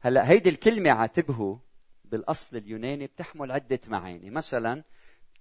هلأ 0.00 0.28
هيدي 0.28 0.48
الكلمة 0.48 0.90
عاتبه 0.90 1.58
بالأصل 2.04 2.56
اليوناني 2.56 3.06
بتحمل 3.06 3.52
عدة 3.52 3.80
معاني. 3.86 4.30
مثلا 4.30 4.82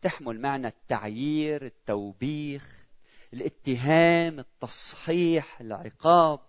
تحمل 0.02 0.41
معنى 0.41 0.67
التعيير 0.67 1.65
التوبيخ 1.65 2.78
الاتهام 3.34 4.39
التصحيح 4.39 5.62
العقاب. 5.62 6.39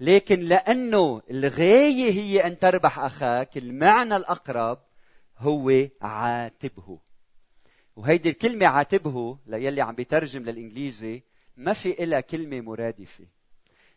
لكن 0.00 0.40
لأنه 0.40 1.22
الغاية 1.30 2.12
هي 2.12 2.46
أن 2.46 2.58
تربح 2.58 2.98
أخاك 2.98 3.56
المعنى 3.56 4.16
الأقرب 4.16 4.78
هو 5.38 5.72
عاتبه. 6.02 6.98
وهيدي 7.96 8.30
الكلمة 8.30 8.66
عاتبه 8.66 9.38
ليلي 9.46 9.80
عم 9.80 9.94
بيترجم 9.94 10.42
للإنجليزي 10.42 11.22
ما 11.56 11.72
في 11.72 12.04
إلا 12.04 12.20
كلمة 12.20 12.60
مرادفة. 12.60 13.24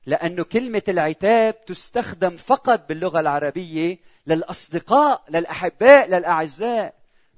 لأنه 0.05 0.43
كلمة 0.43 0.81
العتاب 0.87 1.65
تستخدم 1.65 2.37
فقط 2.37 2.89
باللغة 2.89 3.19
العربية 3.19 3.97
للأصدقاء 4.27 5.23
للأحباء 5.29 6.07
للأعزاء. 6.07 6.93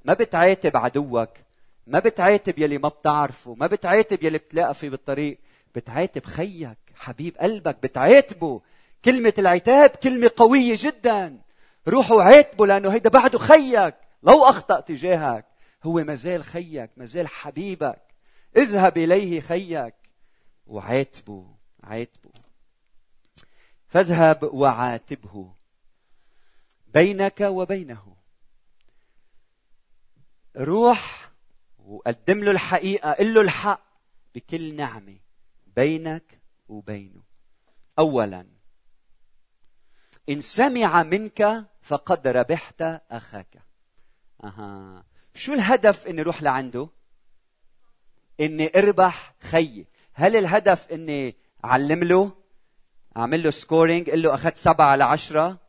ما 0.05 0.13
بتعاتب 0.13 0.77
عدوك 0.77 1.29
ما 1.87 1.99
بتعاتب 1.99 2.59
يلي 2.59 2.77
ما 2.77 2.89
بتعرفه 2.89 3.55
ما 3.55 3.67
بتعاتب 3.67 4.23
يلي 4.23 4.37
بتلاقى 4.37 4.73
فيه 4.73 4.89
بالطريق 4.89 5.39
بتعاتب 5.75 6.25
خيك. 6.25 6.77
حبيب 7.01 7.37
قلبك 7.37 7.77
بتعاتبه. 7.83 8.61
كلمة 9.05 9.33
العتاب 9.37 9.89
كلمة 9.89 10.31
قوية 10.37 10.75
جدا. 10.77 11.41
روحوا 11.87 12.23
عاتبه 12.23 12.67
لأنه 12.67 12.93
هيدا 12.93 13.09
بعده 13.09 13.39
خيك. 13.39 13.95
لو 14.23 14.43
أخطأ 14.43 14.79
تجاهك. 14.79 15.45
هو 15.83 15.93
مازال 15.93 16.43
خيك 16.43 16.89
مازال 16.97 17.27
حبيبك. 17.27 18.01
اذهب 18.57 18.97
إليه 18.97 19.39
خيك. 19.39 19.95
وعاتبه 20.67 21.55
عاتبه. 21.83 22.31
فاذهب 23.87 24.49
وعاتبه. 24.53 25.53
بينك 26.93 27.41
وبينه. 27.41 28.15
روح 30.57 31.31
وقدم 31.85 32.43
له 32.43 32.51
الحقيقة 32.51 33.13
قل 33.13 33.33
له 33.33 33.41
الحق 33.41 33.81
بكل 34.35 34.75
نعمة. 34.75 35.17
بينك 35.75 36.40
وبينه 36.71 37.21
أولا 37.99 38.45
إن 40.29 40.41
سمع 40.41 41.03
منك 41.03 41.65
فقد 41.81 42.27
ربحت 42.27 42.81
أخاك. 43.11 43.63
أها. 44.43 45.03
شو 45.35 45.53
الهدف 45.53 46.07
إني 46.07 46.21
أروح 46.21 46.43
لعنده؟ 46.43 46.89
إني 48.39 48.71
أربح 48.75 49.35
خيي. 49.41 49.87
هل 50.13 50.35
الهدف 50.35 50.91
إني 50.91 51.35
أعلم 51.65 52.03
له؟ 52.03 52.31
أعمل 53.17 53.43
له 53.43 53.51
سكورينج 53.51 54.09
قل 54.09 54.21
له 54.21 54.33
أخذت 54.33 54.57
سبعة 54.57 54.85
على 54.85 55.03
عشرة؟ 55.03 55.59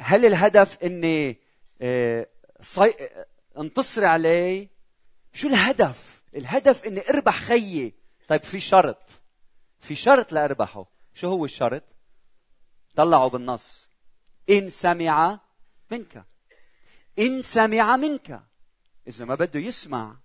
هل 0.00 0.26
الهدف 0.26 0.78
إني 0.82 1.38
آه، 1.80 2.28
صي... 2.60 2.94
انتصر 3.58 4.04
عليه؟ 4.04 4.68
شو 5.32 5.48
الهدف؟ 5.48 6.22
الهدف 6.34 6.84
إني 6.84 7.00
أربح 7.10 7.38
خيي. 7.38 7.94
طيب 8.28 8.42
في 8.42 8.60
شرط. 8.60 9.23
في 9.84 9.94
شرط 9.94 10.32
لاربحه 10.32 10.86
شو 11.14 11.28
هو 11.28 11.44
الشرط؟ 11.44 11.82
طلعوا 12.96 13.28
بالنص. 13.28 13.88
إن 14.50 14.70
سمع 14.70 15.40
منك. 15.90 16.24
إن 17.18 17.42
سمع 17.42 17.96
منك. 17.96 18.42
إذا 19.08 19.24
ما 19.24 19.34
بده 19.34 19.60
يسمع 19.60 20.16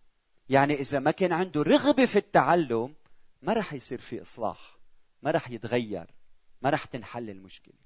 يعني 0.49 0.73
إذا 0.73 0.99
ما 0.99 1.11
كان 1.11 1.33
عنده 1.33 1.63
رغبة 1.63 2.05
في 2.05 2.15
التعلم 2.15 2.95
ما 3.41 3.53
راح 3.53 3.73
يصير 3.73 4.01
في 4.01 4.21
إصلاح 4.21 4.77
ما 5.21 5.31
راح 5.31 5.51
يتغير 5.51 6.07
ما 6.61 6.69
راح 6.69 6.85
تنحل 6.85 7.29
المشكلة. 7.29 7.79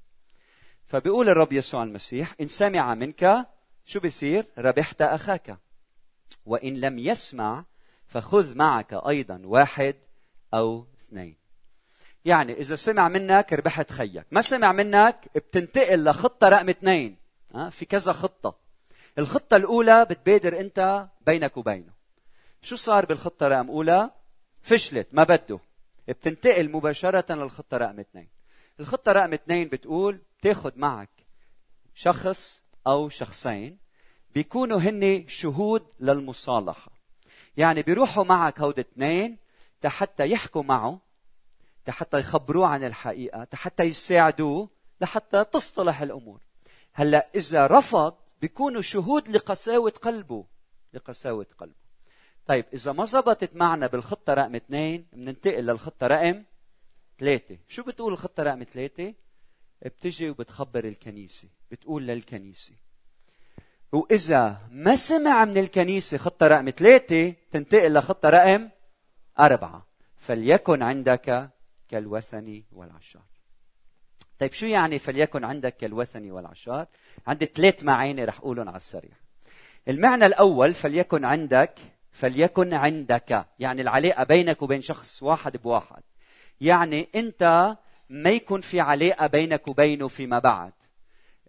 فبيقول 0.85 1.29
الرب 1.29 1.53
يسوع 1.53 1.83
المسيح 1.83 2.35
إن 2.41 2.47
سمع 2.47 2.93
منك 2.93 3.47
شو 3.85 3.99
بيصير؟ 3.99 4.45
ربحت 4.57 5.01
أخاك. 5.01 5.57
وإن 6.45 6.73
لم 6.73 6.99
يسمع 6.99 7.65
فخذ 8.07 8.55
معك 8.55 8.93
أيضا 8.93 9.41
واحد 9.45 9.95
أو 10.53 10.87
اثنين. 10.97 11.42
يعني 12.25 12.53
إذا 12.53 12.75
سمع 12.75 13.07
منك 13.09 13.53
ربحت 13.53 13.91
خيك. 13.91 14.25
ما 14.31 14.41
سمع 14.41 14.71
منك 14.71 15.29
بتنتقل 15.35 16.03
لخطة 16.03 16.49
رقم 16.49 16.69
اثنين. 16.69 17.17
في 17.71 17.85
كذا 17.85 18.13
خطة. 18.13 18.55
الخطة 19.17 19.57
الأولى 19.57 20.05
بتبادر 20.05 20.59
أنت 20.59 21.07
بينك 21.25 21.57
وبينه. 21.57 21.93
شو 22.61 22.75
صار 22.75 23.05
بالخطة 23.05 23.47
رقم 23.47 23.69
أولى؟ 23.69 24.11
فشلت 24.61 25.07
ما 25.11 25.23
بده. 25.23 25.59
بتنتقل 26.07 26.71
مباشرة 26.71 27.33
للخطة 27.33 27.77
رقم 27.77 27.99
اثنين. 27.99 28.29
الخطة 28.79 29.11
رقم 29.11 29.33
اثنين 29.33 29.67
بتقول 29.67 30.21
تاخذ 30.41 30.71
معك 30.75 31.09
شخص 31.95 32.63
أو 32.87 33.09
شخصين 33.09 33.77
بيكونوا 34.35 34.79
هن 34.79 35.25
شهود 35.27 35.85
للمصالحة. 35.99 36.91
يعني 37.57 37.81
بيروحوا 37.81 38.23
معك 38.23 38.59
هود 38.59 38.79
اثنين 38.79 39.37
حتى 39.85 40.31
يحكوا 40.31 40.63
معه 40.63 40.99
حتى 41.91 42.19
يخبروه 42.19 42.67
عن 42.67 42.83
الحقيقة 42.83 43.47
حتى 43.53 43.83
يساعدوه 43.83 44.69
لحتى 45.01 45.43
تصطلح 45.43 46.01
الأمور. 46.01 46.41
هلأ 46.93 47.27
إذا 47.35 47.67
رفض 47.67 48.13
بيكونوا 48.41 48.81
شهود 48.81 49.29
لقساوة 49.29 49.91
قلبه 49.91 50.45
لقساوة 50.93 51.47
قلبه. 51.57 51.83
طيب 52.45 52.65
إذا 52.73 52.91
ما 52.91 53.05
زبطت 53.05 53.55
معنا 53.55 53.87
بالخطة 53.87 54.33
رقم 54.33 54.55
اثنين 54.55 55.05
بننتقل 55.13 55.65
للخطة 55.65 56.07
رقم 56.07 56.43
ثلاثة. 57.19 57.57
شو 57.67 57.83
بتقول 57.83 58.13
الخطة 58.13 58.43
رقم 58.43 58.63
ثلاثة؟ 58.63 59.13
بتجي 59.81 60.29
وبتخبر 60.29 60.85
الكنيسة 60.85 61.47
بتقول 61.71 62.03
للكنيسة. 62.03 62.73
وإذا 63.91 64.61
ما 64.71 64.95
سمع 64.95 65.45
من 65.45 65.57
الكنيسة 65.57 66.17
خطة 66.17 66.47
رقم 66.47 66.69
ثلاثة 66.69 67.33
تنتقل 67.51 67.93
لخطة 67.93 68.29
رقم 68.29 68.69
أربعة. 69.39 69.85
فليكن 70.17 70.81
عندك 70.83 71.49
كالوثني 71.89 72.65
والعشار. 72.71 73.23
طيب 74.39 74.53
شو 74.53 74.65
يعني 74.65 74.99
فليكن 74.99 75.43
عندك 75.43 75.77
كالوثني 75.77 76.31
والعشار؟ 76.31 76.87
عندي 77.27 77.45
ثلاث 77.45 77.83
معاني 77.83 78.25
رح 78.25 78.39
أقولهم 78.39 78.67
على 78.67 78.77
السريع. 78.77 79.11
المعنى 79.87 80.25
الأول 80.25 80.73
فليكن 80.73 81.25
عندك 81.25 81.79
فليكن 82.11 82.73
عندك 82.73 83.45
يعني 83.59 83.81
العلاقة 83.81 84.23
بينك 84.23 84.61
وبين 84.61 84.81
شخص 84.81 85.23
واحد 85.23 85.57
بواحد. 85.57 86.03
يعني 86.61 87.09
أنت 87.15 87.75
ما 88.09 88.29
يكون 88.29 88.61
في 88.61 88.79
علاقة 88.79 89.27
بينك 89.27 89.67
وبينه 89.67 90.07
فيما 90.07 90.39
بعد. 90.39 90.73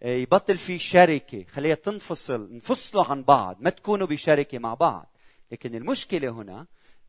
إيه، 0.02 0.22
يبطل 0.22 0.56
في 0.56 0.78
شركة. 0.78 1.44
خليها 1.44 1.74
تنفصل 1.74 2.50
انفصلوا 2.52 3.04
عن 3.04 3.22
بعض 3.22 3.56
ما 3.60 3.70
تكونوا 3.70 4.06
بشركة 4.06 4.58
مع 4.58 4.74
بعض. 4.74 5.16
لكن 5.52 5.74
المشكلة 5.74 6.28
هنا 6.28 6.66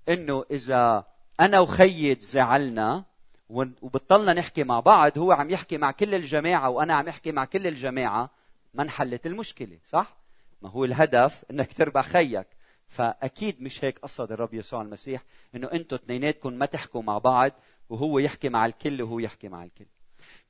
إنه 0.09 0.45
إذا 0.51 1.05
أنا 1.39 1.59
وخيي 1.59 2.15
تزعلنا 2.15 3.05
وبطلنا 3.49 4.33
نحكي 4.33 4.63
مع 4.63 4.79
بعض 4.79 5.17
هو 5.17 5.31
عم 5.31 5.49
يحكي 5.49 5.77
مع 5.77 5.91
كل 5.91 6.15
الجماعة 6.15 6.69
وأنا 6.69 6.93
عم 6.93 7.07
يحكي 7.07 7.31
مع 7.31 7.45
كل 7.45 7.67
الجماعة 7.67 8.29
ما 8.73 8.83
انحلت 8.83 9.25
المشكلة 9.25 9.77
صح؟ 9.85 10.17
ما 10.61 10.69
هو 10.69 10.85
الهدف 10.85 11.45
إنك 11.51 11.73
تربح 11.73 12.05
خيك 12.05 12.47
فأكيد 12.87 13.61
مش 13.61 13.83
هيك 13.83 13.99
قصد 13.99 14.31
الرب 14.31 14.53
يسوع 14.53 14.81
المسيح 14.81 15.23
إنه 15.55 15.67
أنتم 15.73 15.95
اثنيناتكم 15.95 16.53
ما 16.53 16.65
تحكوا 16.65 17.01
مع 17.01 17.17
بعض 17.17 17.51
وهو 17.89 18.19
يحكي 18.19 18.49
مع 18.49 18.65
الكل 18.65 19.01
وهو 19.01 19.19
يحكي 19.19 19.47
مع 19.49 19.63
الكل 19.63 19.85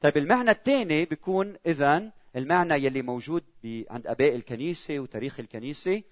طيب 0.02 0.18
المعنى 0.18 0.52
الثاني 0.52 1.06
بيكون 1.06 1.56
اذا 1.66 2.12
المعنى 2.36 2.74
يلي 2.74 3.02
موجود 3.02 3.44
عند 3.66 4.08
أباء 4.08 4.36
الكنيسة 4.36 5.00
وتاريخ 5.00 5.40
الكنيسة 5.40 6.04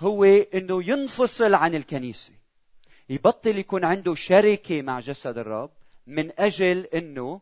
هو 0.00 0.24
إنه 0.24 0.90
ينفصل 0.90 1.54
عن 1.54 1.74
الكنيسة 1.74 2.32
يبطل 3.08 3.58
يكون 3.58 3.84
عنده 3.84 4.14
شركة 4.14 4.82
مع 4.82 5.00
جسد 5.00 5.38
الرب 5.38 5.70
من 6.06 6.40
أجل 6.40 6.86
إنه 6.86 7.40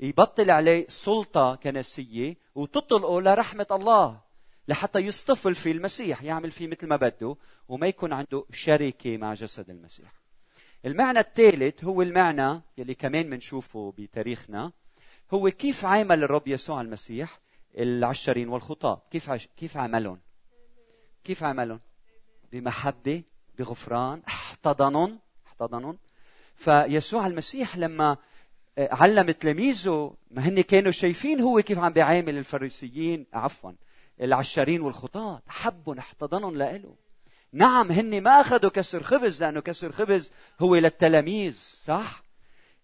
يبطل 0.00 0.50
عليه 0.50 0.86
سلطة 0.88 1.54
كنسية 1.54 2.36
وتطلقه 2.54 3.20
لرحمة 3.20 3.66
الله 3.70 4.20
لحتى 4.68 4.98
يصطفل 4.98 5.54
في 5.54 5.70
المسيح 5.70 6.22
يعمل 6.22 6.50
فيه 6.50 6.66
مثل 6.66 6.86
ما 6.86 6.96
بده 6.96 7.36
وما 7.68 7.86
يكون 7.86 8.12
عنده 8.12 8.44
شركه 8.52 9.16
مع 9.16 9.34
جسد 9.34 9.70
المسيح. 9.70 10.12
المعنى 10.84 11.18
الثالث 11.18 11.84
هو 11.84 12.02
المعنى 12.02 12.62
يلي 12.78 12.94
كمان 12.94 13.30
بنشوفه 13.30 13.94
بتاريخنا 13.98 14.72
هو 15.34 15.50
كيف 15.50 15.84
عامل 15.84 16.22
الرب 16.22 16.48
يسوع 16.48 16.80
المسيح 16.80 17.40
العشرين 17.78 18.48
والخطاة 18.48 19.02
كيف 19.10 19.30
عش... 19.30 19.48
كيف 19.56 19.76
عملهم؟ 19.76 20.20
كيف 21.24 21.42
عملهم؟ 21.44 21.80
بمحبة 22.52 23.22
بغفران 23.58 24.22
احتضنهم 24.28 25.18
احتضنهم 25.46 25.98
فيسوع 26.58 27.26
المسيح 27.26 27.76
لما 27.76 28.16
آه، 28.78 28.88
علم 28.92 29.30
تلاميذه 29.30 30.14
ما 30.30 30.48
هن 30.48 30.60
كانوا 30.60 30.92
شايفين 30.92 31.40
هو 31.40 31.62
كيف 31.62 31.78
عم 31.78 31.92
بيعامل 31.92 32.38
الفريسيين 32.38 33.26
عفوا 33.32 33.72
العشرين 34.20 34.80
والخطاة 34.80 35.42
حبهم 35.48 35.98
احتضنهم 35.98 36.56
لإله 36.56 36.94
نعم 37.52 37.92
هن 37.92 38.22
ما 38.22 38.40
أخذوا 38.40 38.70
كسر 38.70 39.02
خبز 39.02 39.42
لأنه 39.42 39.60
كسر 39.60 39.92
خبز 39.92 40.32
هو 40.60 40.76
للتلاميذ 40.76 41.58
صح؟ 41.82 42.24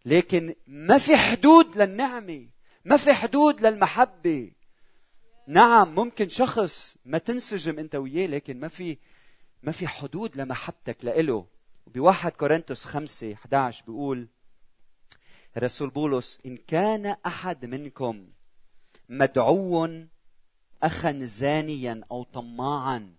لكن 0.05 0.55
ما 0.67 0.99
في 0.99 1.17
حدود 1.17 1.77
للنعمة 1.77 2.47
ما 2.85 2.97
في 2.97 3.15
حدود 3.15 3.67
للمحبة. 3.67 4.53
نعم 5.47 5.95
ممكن 5.95 6.29
شخص 6.29 6.97
ما 7.05 7.19
تنسجم 7.19 7.79
أنت 7.79 7.95
وياه 7.95 8.27
لكن 8.27 8.61
ما 8.61 8.69
في 8.69 8.99
ما 9.63 9.73
في 9.73 9.89
حدود 9.89 10.37
لمحبتك 10.37 10.97
لإله. 11.03 11.47
بواحد 11.87 12.33
كورنثوس 12.33 12.85
خمسة 12.85 13.33
11 13.33 13.85
بيقول 13.87 14.29
الرسول 15.57 15.91
بولس 15.91 16.41
إن 16.47 16.57
كان 16.57 17.17
أحد 17.27 17.67
منكم 17.67 18.27
مدعو 19.09 19.89
أخا 20.83 21.19
زانيا 21.23 22.01
أو 22.11 22.23
طماعا 22.23 23.15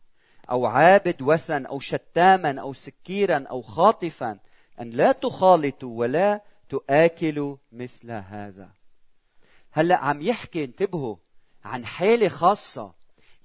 أو 0.49 0.65
عابد 0.65 1.21
وثن 1.21 1.65
أو 1.65 1.79
شتاما 1.79 2.61
أو 2.61 2.73
سكيرا 2.73 3.45
أو 3.49 3.61
خاطفا 3.61 4.39
أن 4.81 4.89
لا 4.89 5.11
تخالطوا 5.11 5.99
ولا 5.99 6.41
تآكلوا 6.69 7.57
مثل 7.71 8.11
هذا. 8.11 8.69
هلأ 9.71 9.95
عم 9.95 10.21
يحكي 10.21 10.63
انتبهوا 10.63 11.15
عن 11.65 11.85
حالة 11.85 12.29
خاصة 12.29 12.93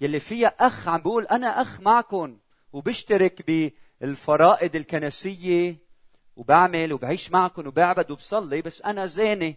يلي 0.00 0.20
فيها 0.20 0.48
أخ 0.48 0.88
عم 0.88 0.98
بيقول 0.98 1.26
أنا 1.26 1.62
أخ 1.62 1.80
معكم 1.80 2.38
وبشترك 2.72 3.42
بالفرائض 4.00 4.76
الكنسية 4.76 5.76
وبعمل 6.36 6.92
وبعيش 6.92 7.30
معكم 7.30 7.66
وبعبد 7.66 8.10
وبصلي 8.10 8.62
بس 8.62 8.82
أنا 8.82 9.06
زاني 9.06 9.56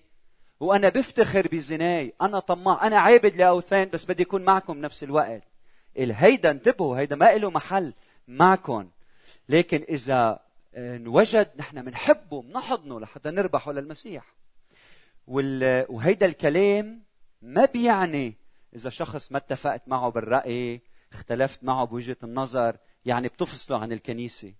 وأنا 0.59 0.89
بفتخر 0.89 1.47
بزناي 1.47 2.13
أنا 2.21 2.39
طماع 2.39 2.87
أنا 2.87 2.97
عابد 2.97 3.35
لأوثان 3.35 3.89
بس 3.89 4.05
بدي 4.05 4.23
أكون 4.23 4.41
معكم 4.41 4.77
نفس 4.77 5.03
الوقت. 5.03 5.43
هيدا 5.97 6.51
انتبهوا 6.51 6.97
هيدا 6.99 7.15
ما 7.15 7.37
له 7.37 7.49
محل 7.49 7.93
معكم 8.27 8.89
لكن 9.49 9.85
إذا 9.89 10.39
انوجد 10.75 11.51
نحن 11.57 11.85
بنحبه 11.85 12.41
بنحضنه 12.41 12.99
لحتى 12.99 13.31
نربحه 13.31 13.71
للمسيح. 13.71 14.33
وهيدا 15.27 16.25
الكلام 16.25 17.03
ما 17.41 17.65
بيعني 17.65 18.37
إذا 18.75 18.89
شخص 18.89 19.31
ما 19.31 19.37
اتفقت 19.37 19.87
معه 19.87 20.09
بالرأي 20.09 20.81
اختلفت 21.11 21.63
معه 21.63 21.85
بوجهة 21.85 22.17
النظر 22.23 22.77
يعني 23.05 23.27
بتفصله 23.27 23.77
عن 23.77 23.91
الكنيسة. 23.91 24.53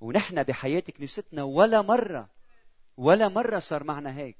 ونحن 0.00 0.42
بحياة 0.42 0.80
كنيستنا 0.80 1.42
ولا 1.42 1.82
مرة 1.82 2.28
ولا 2.96 3.28
مرة 3.28 3.58
صار 3.58 3.84
معنا 3.84 4.16
هيك. 4.16 4.36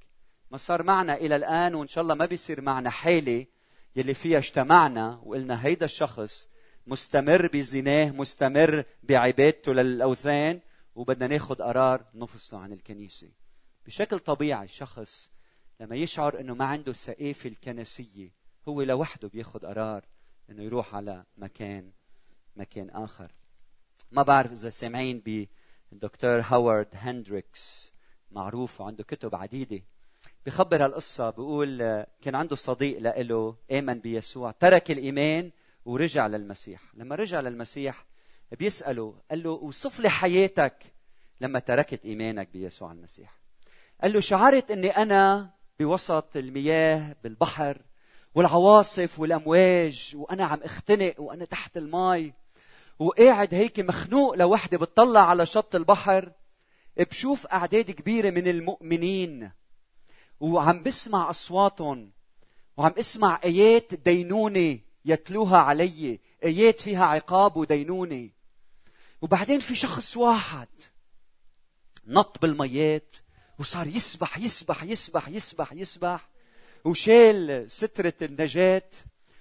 ما 0.51 0.59
صار 0.59 0.83
معنا 0.83 1.15
إلى 1.15 1.37
الآن 1.37 1.75
وإن 1.75 1.89
شاء 1.89 2.03
الله 2.03 2.15
ما 2.15 2.27
بيصير 2.27 2.61
معنا 2.61 2.91
حالة 2.91 3.47
يلي 3.97 4.15
فيها 4.15 4.39
اجتمعنا 4.39 5.21
وقلنا 5.25 5.67
هيدا 5.67 5.85
الشخص 5.85 6.49
مستمر 6.87 7.47
بزناه 7.47 8.11
مستمر 8.11 8.85
بعبادته 9.03 9.73
للأوثان 9.73 10.61
وبدنا 10.95 11.27
ناخذ 11.27 11.55
قرار 11.55 12.05
نفصله 12.15 12.61
عن 12.61 12.73
الكنيسة. 12.73 13.29
بشكل 13.87 14.19
طبيعي 14.19 14.65
الشخص 14.65 15.31
لما 15.81 15.97
يشعر 15.97 16.41
إنه 16.41 16.55
ما 16.55 16.65
عنده 16.65 16.91
الثقافه 16.91 17.49
الكنسية 17.49 18.31
هو 18.69 18.83
لوحده 18.83 19.29
بياخذ 19.29 19.67
قرار 19.67 20.05
إنه 20.51 20.63
يروح 20.63 20.95
على 20.95 21.25
مكان 21.37 21.93
مكان 22.57 22.91
آخر. 22.91 23.31
ما 24.13 24.23
بعرف 24.23 24.53
إذا 24.53 24.71
سامعين 24.71 25.49
بالدكتور 25.91 26.41
هاورد 26.41 26.89
هندريكس 26.93 27.93
معروف 28.31 28.81
وعنده 28.81 29.05
كتب 29.05 29.35
عديدة. 29.35 29.83
بخبر 30.47 30.85
هالقصة 30.85 31.31
بيقول 31.31 31.79
كان 32.23 32.35
عنده 32.35 32.57
صديق 32.57 32.99
له 32.99 33.57
آمن 33.73 33.99
بيسوع 34.01 34.51
ترك 34.51 34.91
الإيمان 34.91 35.51
ورجع 35.85 36.27
للمسيح. 36.27 36.83
لما 36.95 37.15
رجع 37.15 37.41
للمسيح 37.41 38.07
بيسأله 38.53 39.15
قال 39.31 39.43
له 39.43 39.51
وصف 39.51 40.01
لي 40.01 40.09
حياتك 40.09 40.77
لما 41.41 41.59
تركت 41.59 42.05
إيمانك 42.05 42.49
بيسوع 42.49 42.93
المسيح. 42.93 43.39
قال 44.03 44.13
له 44.13 44.21
شعرت 44.21 44.71
أني 44.71 44.91
أنا 44.91 45.51
بوسط 45.81 46.37
المياه 46.37 47.17
بالبحر 47.23 47.83
والعواصف 48.35 49.21
والأمواج 49.21 50.13
وأنا 50.17 50.45
عم 50.45 50.61
اختنق 50.63 51.21
وأنا 51.21 51.45
تحت 51.45 51.77
الماء 51.77 52.33
وقاعد 52.99 53.55
هيك 53.55 53.81
مخنوق 53.81 54.35
لوحدي 54.35 54.77
بتطلع 54.77 55.21
على 55.21 55.47
شط 55.47 55.75
البحر 55.75 56.33
بشوف 56.97 57.47
أعداد 57.47 57.91
كبيرة 57.91 58.31
من 58.31 58.49
المؤمنين 58.49 59.51
وعم 60.41 60.83
بسمع 60.83 61.31
أصواتهم 61.31 62.13
وعم 62.77 62.93
اسمع 62.99 63.41
آيات 63.45 63.95
دينونة 63.95 64.79
يتلوها 65.05 65.59
علي 65.59 66.21
آيات 66.45 66.81
فيها 66.81 67.05
عقاب 67.05 67.57
ودينونة. 67.57 68.31
وبعدين 69.23 69.61
في 69.61 69.75
شخص 69.75 70.17
واحد 70.17 70.69
نط 72.07 72.39
بالميات 72.43 73.17
وصار 73.59 73.87
يسبح 73.87 74.39
يسبح 74.39 74.83
يسبح 74.83 75.29
يسبح 75.29 75.73
يسبح 75.73 76.29
وشال 76.85 77.67
سترة 77.73 78.15
النجاة 78.23 78.91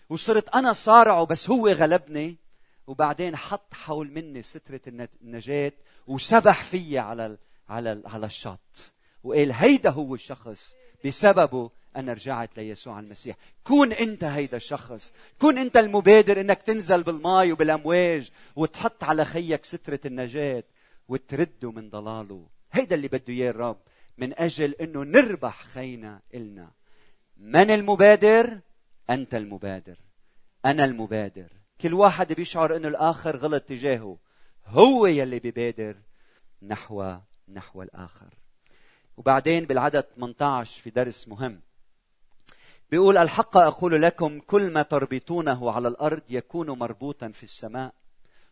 وصرت 0.09 0.49
أنا 0.49 0.73
صارعه 0.73 1.25
بس 1.25 1.49
هو 1.49 1.67
غلبني. 1.67 2.42
وبعدين 2.87 3.35
حط 3.35 3.73
حول 3.73 4.11
مني 4.11 4.41
سترة 4.41 4.81
النجاة 5.21 5.71
وسبح 6.07 6.63
فيي 6.63 6.99
على 6.99 7.37
على 7.69 8.01
على 8.05 8.25
الشط. 8.25 8.93
وقال 9.23 9.51
هيدا 9.51 9.89
هو 9.89 10.15
الشخص 10.15 10.75
بسببه 11.05 11.71
أنا 11.95 12.13
رجعت 12.13 12.57
ليسوع 12.57 12.99
المسيح. 12.99 13.35
كون 13.63 13.93
أنت 13.93 14.23
هيدا 14.23 14.57
الشخص. 14.57 15.13
كون 15.41 15.57
أنت 15.57 15.77
المبادر 15.77 16.41
إنك 16.41 16.61
تنزل 16.61 17.03
بالماء 17.03 17.51
وبالأمواج 17.51 18.31
وتحط 18.55 19.03
على 19.03 19.25
خيك 19.25 19.65
سترة 19.65 19.99
النجاة 20.05 20.63
وترده 21.07 21.71
من 21.71 21.89
ضلاله. 21.89 22.47
هيدا 22.71 22.95
اللي 22.95 23.07
بده 23.07 23.33
إياه 23.33 23.49
الرب 23.49 23.77
من 24.17 24.39
أجل 24.39 24.73
إنه 24.73 25.03
نربح 25.03 25.63
خينا 25.63 26.21
إلنا. 26.33 26.71
من 27.37 27.71
المبادر؟ 27.71 28.59
أنت 29.09 29.35
المبادر. 29.35 29.97
أنا 30.65 30.85
المبادر. 30.85 31.62
كل 31.83 31.93
واحد 31.93 32.33
بيشعر 32.33 32.75
إنه 32.75 32.87
الآخر 32.87 33.37
غلط 33.37 33.63
تجاهه. 33.63 34.17
هو 34.65 35.05
يلي 35.05 35.39
ببادر 35.39 35.95
نحو 36.61 37.15
نحو 37.49 37.81
الآخر. 37.81 38.33
وبعدين 39.17 39.65
بالعدد 39.65 40.01
18 40.01 40.81
في 40.81 40.89
درس 40.89 41.27
مهم. 41.27 41.61
بيقول 42.91 43.17
الحق 43.17 43.57
أقول 43.57 44.01
لكم 44.01 44.39
كل 44.39 44.71
ما 44.71 44.81
تربطونه 44.81 45.71
على 45.71 45.87
الأرض 45.87 46.21
يكون 46.29 46.69
مربوطا 46.69 47.27
في 47.27 47.43
السماء 47.43 47.93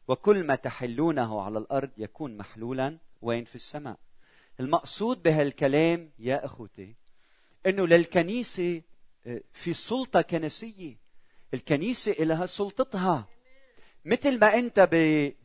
وكل 0.08 0.44
ما 0.44 0.56
تحلونه 0.56 1.42
على 1.42 1.60
الأرض 1.60 1.90
يكون 1.98 2.38
محلولا. 2.38 2.98
وين؟ 3.22 3.46
في 3.46 3.56
السماء. 3.56 3.98
المقصود 4.60 5.24
بهالكلام 5.24 6.10
يا 6.20 6.46
إخوتي 6.46 6.96
إنه 7.66 7.88
للكنيسة 7.88 8.82
آه، 9.28 9.42
في 9.54 9.74
سلطة 9.74 10.22
كنسية. 10.22 11.11
الكنيسة 11.54 12.16
لها 12.20 12.46
سلطتها. 12.46 13.28
مثل 14.06 14.40
ما 14.40 14.60
أنت 14.60 14.90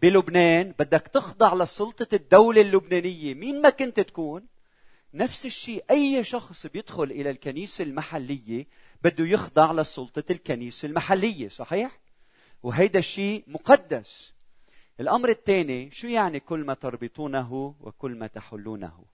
بلبنان 0.03 0.75
بدك 0.79 1.09
تخضع 1.09 1.55
لسلطة 1.55 2.15
الدولة 2.15 2.61
اللبنانية. 2.61 3.35
مين 3.35 3.61
ما 3.61 3.71
كنت 3.71 4.01
تكون. 4.01 4.47
نفس 5.15 5.47
الشيء 5.47 5.85
أي 5.91 6.25
شخص 6.25 6.67
بيدخل 6.67 7.03
إلى 7.03 7.31
الكنيسة 7.31 7.85
المحلية 7.85 8.67
بده 9.03 9.25
يخضع 9.25 9.73
لسلطة 9.73 10.25
الكنيسة 10.31 10.87
المحلية 10.87 11.49
صحيح؟ 11.49 12.01
وهيدا 12.63 12.99
الشيء 12.99 13.45
مقدس. 13.47 14.33
الأمر 15.01 15.29
الثاني 15.29 15.91
شو 15.91 16.07
يعني 16.09 16.41
كل 16.41 16.65
ما 16.65 16.75
تربطونه 16.75 17.75
وكل 17.81 18.15
ما 18.15 18.27
تحلونه؟ 18.27 19.05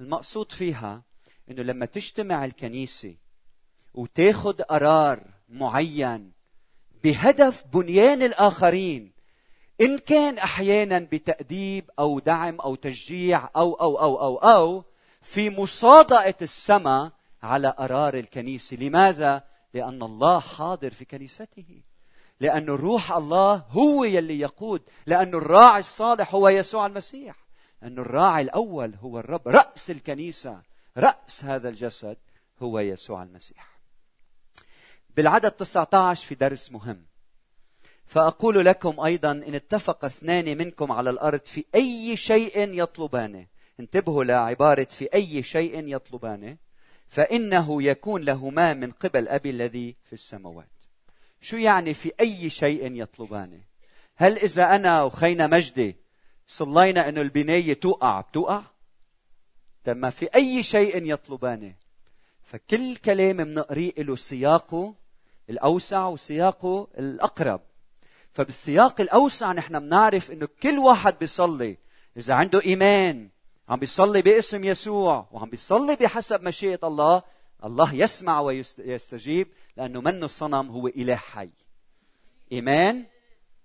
المقصود 0.00 0.52
فيها 0.52 1.02
إنه 1.50 1.62
لما 1.62 1.86
تجتمع 1.86 2.44
الكنيسة 2.44 3.14
وتاخذ 3.94 4.62
قرار 4.62 5.39
معين 5.50 6.32
بهدف 7.04 7.64
بنيان 7.72 8.22
الآخرين. 8.22 9.12
إن 9.80 9.98
كان 9.98 10.38
أحيانا 10.38 10.98
بتأديب 10.98 11.90
أو 11.98 12.18
دعم 12.18 12.60
أو 12.60 12.74
تشجيع 12.74 13.48
أو 13.56 13.74
أو 13.74 14.00
أو 14.00 14.20
أو 14.20 14.36
أو 14.36 14.84
في 15.22 15.50
مصادقه 15.50 16.34
السماء 16.42 17.12
على 17.42 17.68
قرار 17.68 18.14
الكنيسة. 18.14 18.76
لماذا؟ 18.76 19.44
لأن 19.74 20.02
الله 20.02 20.40
حاضر 20.40 20.90
في 20.90 21.04
كنيسته. 21.04 21.82
لأن 22.40 22.66
روح 22.66 23.12
الله 23.12 23.54
هو 23.70 24.04
يلي 24.04 24.40
يقود. 24.40 24.82
لأن 25.06 25.34
الراعي 25.34 25.80
الصالح 25.80 26.34
هو 26.34 26.48
يسوع 26.48 26.86
المسيح. 26.86 27.36
أن 27.82 27.98
الراعي 27.98 28.42
الأول 28.42 28.94
هو 28.94 29.18
الرب. 29.18 29.48
رأس 29.48 29.90
الكنيسة 29.90 30.62
رأس 30.96 31.44
هذا 31.44 31.68
الجسد 31.68 32.16
هو 32.62 32.78
يسوع 32.78 33.22
المسيح. 33.22 33.69
بالعدد 35.20 35.50
19 35.50 36.26
في 36.26 36.34
درس 36.34 36.72
مهم. 36.72 37.04
فأقول 38.06 38.64
لكم 38.64 39.00
أيضا 39.00 39.32
إن 39.32 39.54
اتفق 39.54 40.04
اثنان 40.04 40.58
منكم 40.58 40.92
على 40.92 41.10
الأرض 41.10 41.40
في 41.44 41.64
أي 41.74 42.16
شيء 42.16 42.68
يطلبانه. 42.82 43.46
انتبهوا 43.80 44.24
لعبارة 44.24 44.84
في 44.90 45.08
أي 45.14 45.42
شيء 45.42 45.86
يطلبانه. 45.96 46.56
فإنه 47.08 47.82
يكون 47.82 48.22
لهما 48.22 48.74
من 48.74 48.90
قبل 48.90 49.28
أبي 49.28 49.50
الذي 49.50 49.96
في 50.04 50.12
السماوات. 50.12 50.68
شو 51.40 51.56
يعني 51.56 51.94
في 51.94 52.12
أي 52.20 52.50
شيء 52.50 52.92
يطلبانه؟ 52.92 53.60
هل 54.16 54.38
إذا 54.38 54.74
أنا 54.74 55.02
وخينا 55.02 55.46
مجدي 55.46 55.96
صلينا 56.46 57.08
أنه 57.08 57.20
البناية 57.20 57.74
توقع؟ 57.74 58.20
بتوقع. 58.20 58.62
ما 59.86 60.10
في 60.10 60.26
أي 60.34 60.62
شيء 60.62 61.12
يطلبانه. 61.12 61.74
فكل 62.42 62.96
كلام 62.96 63.36
بنقريه 63.36 63.92
له 63.98 64.16
سياقه 64.16 64.94
الأوسع 65.50 66.06
وسياقه 66.06 66.88
الأقرب. 66.98 67.60
فبالسياق 68.32 69.00
الأوسع 69.00 69.52
نحن 69.52 69.78
بنعرف 69.78 70.30
أنه 70.30 70.48
كل 70.62 70.78
واحد 70.78 71.18
بيصلي. 71.18 71.76
إذا 72.16 72.34
عنده 72.34 72.62
إيمان 72.62 73.28
عم 73.68 73.78
بيصلي 73.78 74.22
باسم 74.22 74.64
يسوع 74.64 75.28
وعم 75.32 75.50
بيصلي 75.50 75.96
بحسب 75.96 76.42
مشيئة 76.42 76.78
الله 76.84 77.22
الله 77.64 77.94
يسمع 77.94 78.40
ويستجيب 78.40 79.48
لأنه 79.76 80.00
منه 80.00 80.26
صنم 80.26 80.70
هو 80.70 80.86
إله 80.86 81.16
حي. 81.16 81.50
إيمان 82.52 83.04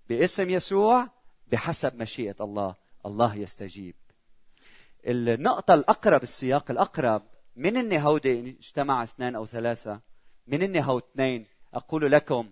باسم 0.08 0.50
يسوع 0.50 1.08
بحسب 1.52 1.96
مشيئة 1.96 2.36
الله 2.40 2.74
الله 3.06 3.34
يستجيب. 3.34 3.94
النقطة 5.04 5.74
الأقرب 5.74 6.22
السياق 6.22 6.70
الأقرب 6.70 7.22
من 7.56 7.92
هودي 7.92 8.56
اجتمع 8.60 9.02
اثنان 9.02 9.34
أو 9.34 9.46
ثلاثة؟ 9.46 10.00
من 10.46 10.76
هود 10.76 11.02
اثنين 11.12 11.46
أقول 11.74 12.12
لكم 12.12 12.50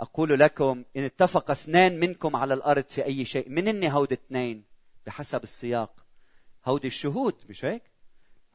أقول 0.00 0.40
لكم 0.40 0.84
إن 0.96 1.04
اتفق 1.04 1.50
اثنان 1.50 2.00
منكم 2.00 2.36
على 2.36 2.54
الأرض 2.54 2.84
في 2.88 3.04
أي 3.04 3.24
شيء. 3.24 3.48
من 3.48 3.68
إني 3.68 3.92
هود 3.92 4.12
اثنين؟ 4.12 4.64
بحسب 5.06 5.42
السياق. 5.42 6.06
هودي 6.66 6.86
الشهود 6.86 7.34
مش 7.48 7.64
هيك؟ 7.64 7.82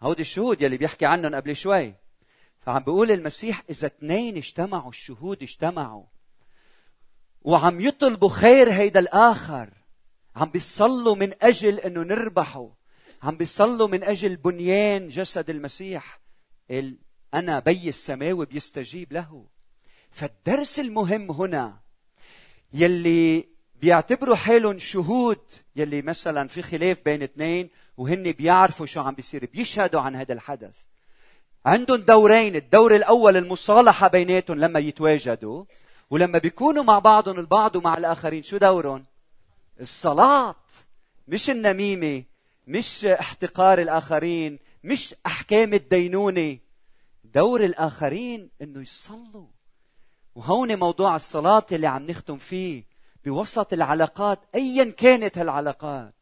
هودي 0.02 0.22
الشهود 0.22 0.62
يلي 0.62 0.78
بيحكي 0.78 1.06
عنهم 1.06 1.36
قبل 1.36 1.56
شوي. 1.56 1.96
فعم 2.60 2.84
بيقول 2.84 3.12
المسيح 3.12 3.64
إذا 3.70 3.88
اثنين 3.88 4.38
اجتمعوا 4.38 4.90
الشهود 4.90 5.44
اجتمعوا. 5.44 6.06
وعم 7.42 7.80
يطلبوا 7.80 8.30
خير 8.30 8.72
هيدا 8.72 9.00
الآخر. 9.00 9.74
عم 10.36 10.50
بيصلوا 10.50 11.16
من 11.16 11.34
أجل 11.42 11.80
أنه 11.80 12.04
نربحه. 12.04 12.70
عم 13.24 13.38
بيصلوا 13.38 13.88
من 13.88 14.04
أجل 14.04 14.36
بنيان 14.36 15.10
جسد 15.10 15.50
المسيح 15.50 16.20
أنا 17.34 17.60
بي 17.60 17.90
السماوي 17.90 18.46
بيستجيب 18.46 19.14
له. 19.14 19.46
فالدرس 20.12 20.80
المهم 20.80 21.32
هنا 21.32 21.78
يلي 22.74 23.46
بيعتبروا 23.82 24.36
حالهم 24.36 24.80
شهود 24.80 25.40
يلي 25.76 26.02
مثلا 26.02 26.48
في 26.48 26.62
خلاف 26.62 27.02
بين 27.06 27.24
اثنين 27.24 27.70
وهن 27.98 28.32
بيعرفوا 28.32 28.86
شو 28.86 29.02
عم 29.02 29.14
بيصير 29.14 29.50
بيشهدوا 29.54 30.02
عن 30.02 30.16
هذا 30.16 30.34
الحدث. 30.34 30.76
عندهم 31.66 32.02
دورين 32.02 32.56
الدور 32.56 32.96
الأول 32.96 33.38
المصالحة 33.38 34.08
بيناتهم 34.08 34.60
لما 34.60 34.80
يتواجدوا 34.80 35.66
ولما 36.10 36.38
بيكونوا 36.38 36.84
مع 36.84 37.00
بعضهم 37.00 37.40
البعض 37.40 37.76
ومع 37.76 37.98
الآخرين 37.98 38.44
شو 38.44 38.58
دورهم؟ 38.58 39.06
الصلاة. 39.82 40.56
مش 41.28 41.50
النميمة 41.50 42.24
مش 42.68 43.06
احتقار 43.06 43.82
الآخرين 43.82 44.60
مش 44.84 45.16
أحكام 45.26 45.74
الدينونة. 45.74 46.58
دور 47.34 47.64
الآخرين 47.64 48.50
إنه 48.62 48.82
يصلوا. 48.82 49.48
وهون 50.36 50.80
موضوع 50.80 51.16
الصلاة 51.16 51.66
اللي 51.72 51.88
عم 51.88 52.06
نختم 52.06 52.38
فيه 52.38 52.84
بوسط 53.26 53.74
العلاقات 53.74 54.40
ايا 54.56 54.92
كانت 54.92 55.38
هالعلاقات 55.38 56.14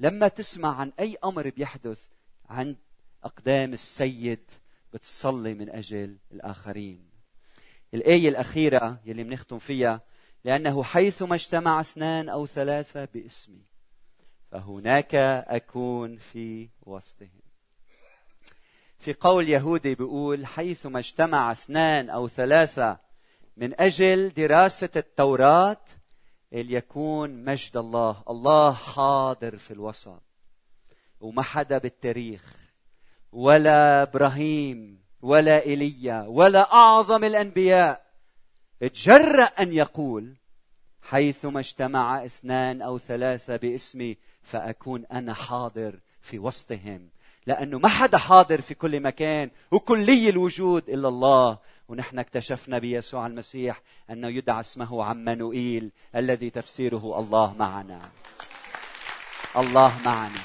لما 0.00 0.28
تسمع 0.28 0.74
عن 0.80 0.92
أي 1.00 1.16
أمر 1.24 1.50
بيحدث 1.50 2.00
عند 2.48 2.76
أقدام 3.24 3.72
السيد 3.72 4.50
بتصلي 4.92 5.54
من 5.54 5.70
أجل 5.70 6.16
الآخرين. 6.32 7.10
الآية 7.94 8.28
الأخيرة 8.28 9.00
يلي 9.04 9.24
بنختم 9.24 9.58
فيها 9.58 10.00
لأنه 10.44 10.82
حيثما 10.82 11.34
اجتمع 11.34 11.80
اثنان 11.80 12.28
أو 12.28 12.46
ثلاثة 12.46 13.04
باسمي 13.04 13.62
فهناك 14.50 15.14
أكون 15.14 16.16
في 16.16 16.68
وسطهم. 16.82 17.39
في 19.00 19.12
قول 19.12 19.48
يهودي 19.48 19.94
بيقول 19.94 20.46
حيثما 20.46 20.98
اجتمع 20.98 21.52
اثنان 21.52 22.10
أو 22.10 22.28
ثلاثة 22.28 22.98
من 23.56 23.80
أجل 23.80 24.28
دراسة 24.28 24.88
التوراة 24.96 25.80
ليكون 26.52 27.44
مجد 27.44 27.76
الله 27.76 28.22
الله 28.30 28.72
حاضر 28.72 29.56
في 29.56 29.70
الوسط 29.70 30.22
وما 31.20 31.42
حدا 31.42 31.78
بالتاريخ 31.78 32.56
ولا 33.32 34.02
إبراهيم 34.02 35.00
ولا 35.22 35.62
إيليا 35.62 36.22
ولا 36.28 36.72
أعظم 36.72 37.24
الأنبياء 37.24 38.06
تجرأ 38.80 39.44
أن 39.44 39.72
يقول 39.72 40.36
حيثما 41.02 41.60
اجتمع 41.60 42.24
اثنان 42.24 42.82
أو 42.82 42.98
ثلاثة 42.98 43.56
باسمي 43.56 44.16
فأكون 44.42 45.06
أنا 45.06 45.34
حاضر 45.34 46.00
في 46.20 46.38
وسطهم 46.38 47.10
لأنه 47.46 47.78
ما 47.78 47.88
حدا 47.88 48.18
حاضر 48.18 48.60
في 48.60 48.74
كل 48.74 49.00
مكان 49.00 49.50
وكلي 49.70 50.28
الوجود 50.28 50.88
إلا 50.88 51.08
الله. 51.08 51.58
ونحن 51.88 52.18
اكتشفنا 52.18 52.78
بيسوع 52.78 53.26
المسيح 53.26 53.82
أنه 54.10 54.28
يدعى 54.28 54.60
اسمه 54.60 55.04
عمانوئيل 55.04 55.90
الذي 56.16 56.50
تفسيره 56.50 57.18
الله 57.18 57.54
معنا. 57.54 58.02
الله 59.56 60.02
معنا. 60.04 60.40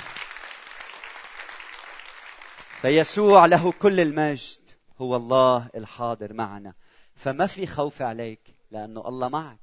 فيسوع 2.82 3.46
له 3.46 3.72
كل 3.72 4.00
المجد. 4.00 4.62
هو 5.02 5.16
الله 5.16 5.68
الحاضر 5.76 6.34
معنا. 6.34 6.74
فما 7.16 7.48
في 7.48 7.68
خوف 7.68 8.02
عليك 8.02 8.56
لأنه 8.72 9.08
الله 9.08 9.30
معك. 9.30 9.60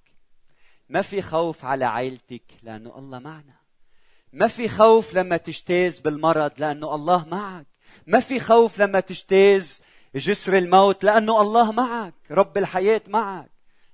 ما 0.89 1.03
في 1.03 1.23
خوف 1.23 1.65
على 1.65 1.85
عائلتك 1.85 2.43
لأنه 2.63 2.99
الله 2.99 3.19
معنا. 3.19 3.62
ما 4.33 4.49
في 4.49 4.69
خوف 4.69 5.15
لما 5.15 5.37
تجتاز 5.37 6.01
بالمرض 6.01 6.53
لأنه 6.59 6.95
الله 6.95 7.29
معك. 7.29 7.67
ما 8.07 8.21
في 8.21 8.41
خوف 8.41 8.79
لما 8.79 9.01
تجتاز 9.01 9.83
جسر 10.15 10.59
الموت 10.59 11.05
لأنه 11.05 11.41
الله 11.41 11.73
معك. 11.73 12.15
رب 12.31 12.59
الحياة 12.59 13.03
معك. 13.07 13.51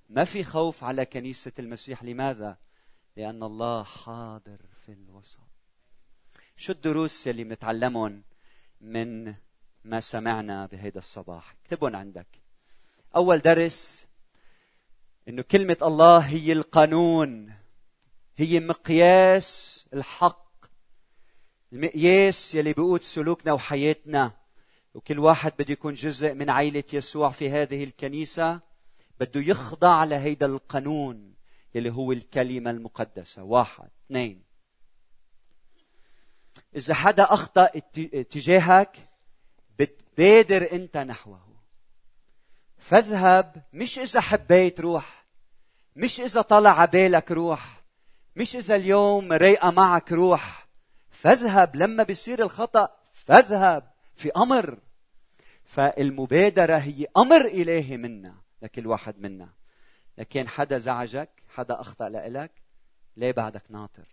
ما 0.08 0.24
في 0.24 0.44
خوف 0.44 0.84
على 0.84 1.04
كنيسة 1.04 1.52
المسيح. 1.58 2.04
لماذا؟ 2.04 2.56
لأن 3.16 3.42
الله 3.42 3.82
حاضر 3.82 4.58
في 4.86 4.92
الوسط. 4.92 5.38
شو 6.56 6.72
الدروس 6.72 7.26
يلي 7.26 7.44
بنتعلمهم 7.44 8.22
من 8.80 9.34
ما 9.84 10.00
سمعنا 10.00 10.66
بهيدا 10.66 10.98
الصباح؟ 10.98 11.54
اكتبهم 11.64 11.96
عندك. 11.96 12.26
أول 13.16 13.38
درس 13.38 14.06
إنه 15.28 15.42
كلمة 15.42 15.76
الله 15.82 16.18
هي 16.18 16.52
القانون. 16.52 17.57
هي 18.38 18.60
مقياس 18.60 19.86
الحق. 19.94 20.48
المقياس 21.72 22.54
يلي 22.54 22.72
بيقود 22.72 23.02
سلوكنا 23.02 23.52
وحياتنا. 23.52 24.32
وكل 24.94 25.18
واحد 25.18 25.52
بده 25.58 25.72
يكون 25.72 25.94
جزء 25.94 26.34
من 26.34 26.50
عائلة 26.50 26.84
يسوع 26.92 27.30
في 27.30 27.50
هذه 27.50 27.84
الكنيسة. 27.84 28.60
بده 29.20 29.40
يخضع 29.40 30.04
لهيدا 30.04 30.46
القانون 30.46 31.34
يلي 31.74 31.90
هو 31.90 32.12
الكلمة 32.12 32.70
المقدسة. 32.70 33.42
واحد 33.42 33.90
اثنين. 34.06 34.42
إذا 36.76 36.94
حدا 36.94 37.22
أخطأ 37.22 37.70
اتجاهك 37.98 38.96
بتبادر 39.78 40.72
أنت 40.72 40.96
نحوه. 40.96 41.40
فاذهب 42.78 43.62
مش 43.72 43.98
إذا 43.98 44.20
حبيت 44.20 44.80
روح 44.80 45.26
مش 45.96 46.20
إذا 46.20 46.42
طلع 46.42 46.80
عبالك 46.80 47.30
روح. 47.32 47.77
مش 48.38 48.56
إذا 48.56 48.76
اليوم 48.76 49.32
رايقة 49.32 49.70
معك 49.70 50.12
روح 50.12 50.68
فاذهب 51.10 51.76
لما 51.76 52.02
بيصير 52.02 52.42
الخطأ 52.42 52.96
فاذهب 53.12 53.90
في 54.14 54.30
أمر. 54.36 54.78
فالمبادرة 55.64 56.76
هي 56.76 57.06
أمر 57.16 57.44
إلهي 57.46 57.96
منا 57.96 58.34
لكل 58.62 58.86
واحد 58.86 59.18
منا. 59.18 59.48
لكن 60.18 60.48
حدا 60.48 60.78
زعجك 60.78 61.30
حدا 61.48 61.80
أخطأ 61.80 62.08
لإلك 62.08 62.50
ليه 63.16 63.32
بعدك 63.32 63.62
ناطر؟ 63.68 64.06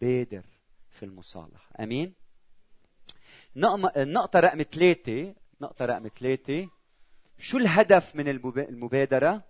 بادر 0.00 0.44
في 0.90 1.04
المصالحة. 1.04 1.70
أمين؟ 1.80 2.14
النقطة 3.96 4.40
رقم 4.40 4.62
ثلاثة 4.62 5.34
نقطة 5.60 5.84
رقم 5.84 6.08
ثلاثة. 6.18 6.68
شو 7.38 7.58
الهدف 7.58 8.16
من 8.16 8.28
المبادرة؟ 8.28 9.42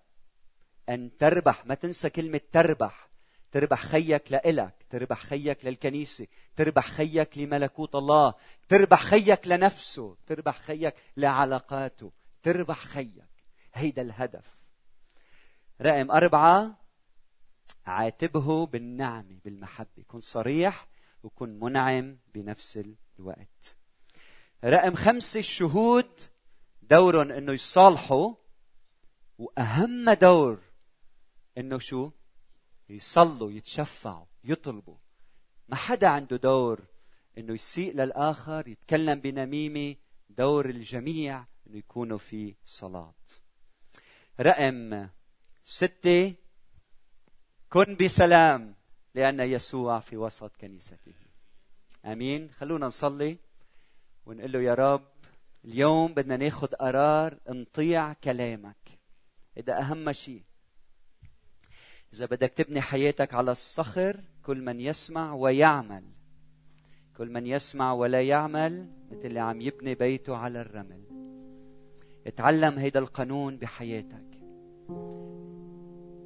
أن 0.88 1.16
تربح. 1.18 1.66
ما 1.66 1.74
تنسى 1.74 2.10
كلمة 2.10 2.40
تربح. 2.52 3.07
تربح 3.50 3.82
خيك 3.82 4.32
لإلك 4.32 4.86
تربح 4.90 5.22
خيك 5.22 5.64
للكنيسة 5.64 6.26
تربح 6.56 6.88
خيك 6.88 7.38
لملكوت 7.38 7.94
الله 7.94 8.34
تربح 8.68 9.02
خيك 9.02 9.48
لنفسه 9.48 10.16
تربح 10.26 10.60
خيك 10.60 10.94
لعلاقاته 11.16 12.12
تربح 12.42 12.84
خيك. 12.84 13.24
هيدا 13.74 14.02
الهدف. 14.02 14.56
رقم 15.80 16.10
أربعة 16.10 16.78
عاتبه 17.86 18.66
بالنعمة 18.66 19.40
بالمحبة. 19.44 20.02
كن 20.08 20.20
صريح 20.20 20.88
وكن 21.22 21.58
منعم 21.60 22.18
بنفس 22.34 22.80
الوقت. 23.18 23.76
رقم 24.64 24.94
خمسة 24.94 25.38
الشهود 25.38 26.20
دورهم 26.82 27.32
إنه 27.32 27.52
يصالحوا 27.52 28.34
وأهم 29.38 30.10
دور 30.10 30.58
إنه 31.58 31.78
شو؟ 31.78 32.10
يصلوا 32.88 33.50
يتشفعوا 33.50 34.26
يطلبوا. 34.44 34.96
ما 35.68 35.76
حدا 35.76 36.08
عنده 36.08 36.36
دور 36.36 36.80
إنه 37.38 37.54
يسيء 37.54 37.94
للآخر 37.94 38.68
يتكلم 38.68 39.20
بنميمة 39.20 39.96
دور 40.30 40.68
الجميع 40.68 41.44
إنه 41.66 41.78
يكونوا 41.78 42.18
في 42.18 42.54
صلاة. 42.64 43.14
رقم 44.40 45.08
ستة 45.64 46.34
كن 47.70 47.96
بسلام 47.96 48.74
لأن 49.14 49.40
يسوع 49.40 50.00
في 50.00 50.16
وسط 50.16 50.56
كنيسته. 50.56 51.14
آمين. 52.04 52.50
خلونا 52.50 52.86
نصلي 52.86 53.38
ونقول 54.26 54.52
له 54.52 54.60
يا 54.60 54.74
رب 54.74 55.08
اليوم 55.64 56.14
بدنا 56.14 56.36
ناخذ 56.36 56.66
قرار 56.66 57.38
نطيع 57.48 58.12
كلامك. 58.12 58.98
هذا 59.58 59.78
أهم 59.78 60.12
شيء 60.12 60.42
إذا 62.14 62.26
بدك 62.26 62.52
تبني 62.56 62.80
حياتك 62.80 63.34
على 63.34 63.52
الصخر 63.52 64.20
كل 64.42 64.62
من 64.62 64.80
يسمع 64.80 65.34
ويعمل. 65.34 66.02
كل 67.16 67.30
من 67.30 67.46
يسمع 67.46 67.92
ولا 67.92 68.22
يعمل 68.22 68.86
مثل 69.10 69.26
اللي 69.26 69.40
عم 69.40 69.60
يبني 69.60 69.94
بيته 69.94 70.36
على 70.36 70.60
الرمل. 70.60 71.02
اتعلم 72.26 72.78
هيدا 72.78 73.00
القانون 73.00 73.56
بحياتك. 73.56 74.28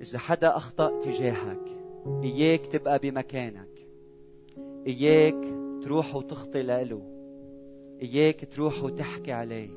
إذا 0.01 0.18
حدا 0.18 0.57
أخطأ 0.57 1.01
تجاهك 1.01 1.79
إياك 2.23 2.66
تبقى 2.66 2.99
بمكانك. 2.99 3.88
إياك 4.87 5.45
تروح 5.83 6.14
وتخطي 6.14 6.62
له 6.62 7.03
إياك 8.03 8.49
تروح 8.53 8.83
وتحكي 8.83 9.33
عليه. 9.33 9.71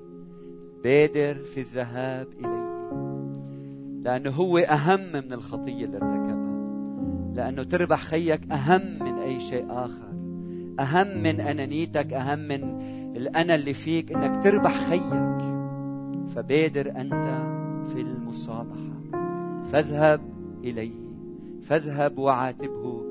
بادر 0.83 1.43
في 1.43 1.59
الذهاب 1.59 2.31
إليه. 2.31 2.64
لأنه 4.05 4.29
هو 4.29 4.57
أهم 4.57 4.99
من 5.13 5.33
الخطية 5.33 5.85
اللي 5.85 5.97
ارتكبها. 5.97 6.55
لأنه 7.33 7.63
تربح 7.63 8.01
خيك 8.03 8.51
أهم 8.51 8.81
من 8.99 9.13
أي 9.13 9.39
شيء 9.39 9.65
آخر. 9.69 10.13
أهم 10.79 11.23
من 11.23 11.39
أنانيتك 11.39 12.13
أهم 12.13 12.39
من 12.39 12.81
الأنا 13.17 13.55
اللي 13.55 13.73
فيك 13.73 14.11
إنك 14.11 14.43
تربح 14.43 14.77
خيك. 14.89 15.45
فبادر 16.35 16.91
أنت 16.97 17.45
في 17.93 18.01
المصالحة. 18.01 19.01
فاذهب 19.71 20.21
إليه. 20.63 21.05
فاذهب 21.63 22.17
وعاتبه 22.17 23.03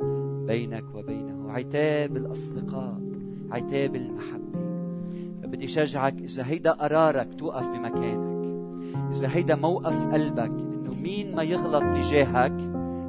بينك 0.47 0.85
وبينه. 0.95 1.53
عتاب 1.53 2.17
الأصدقاء. 2.17 3.01
عتاب 3.51 3.97
المحبة. 3.97 4.61
فبدي 5.43 5.69
شجعك 5.69 6.19
إذا 6.19 6.47
هيدا 6.47 6.73
قرارك 6.73 7.29
توقف 7.39 7.69
بمكانك. 7.69 8.35
إذا 9.13 9.29
هيدا 9.33 9.55
موقف 9.55 10.07
قلبك 10.07 10.74
مين 11.05 11.37
ما 11.37 11.43
يغلط 11.43 11.83
تجاهك 11.83 12.53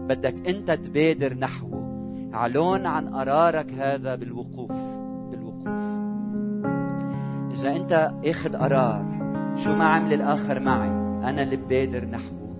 بدك 0.10 0.50
أنت 0.50 0.72
تبادر 0.72 1.34
نحوه 1.34 1.76
اعلن 2.34 2.86
عن 2.86 3.16
قرارك 3.16 3.74
هذا 3.80 4.16
بالوقوف 4.16 4.72
بالوقوف. 5.32 5.68
إذا 7.52 7.76
أنت 7.76 8.12
أخذ 8.26 8.58
قرار 8.58 9.06
شو 9.64 9.76
ما 9.76 9.86
عمل 9.86 10.14
الآخر 10.14 10.60
معي؟ 10.60 10.90
أنا 11.30 11.44
اللي 11.44 11.56
ببادر 11.56 12.06
نحوه 12.06 12.56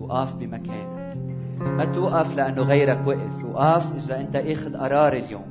وقف 0.00 0.36
بمكانك. 0.36 1.16
ما 1.60 1.84
توقف 1.84 2.36
لأنه 2.36 2.62
غيرك 2.62 2.98
وقف. 3.06 3.44
وقف 3.44 3.92
إذا 3.96 4.20
أنت 4.20 4.36
أخذ 4.36 4.76
قرار 4.76 5.12
اليوم. 5.12 5.46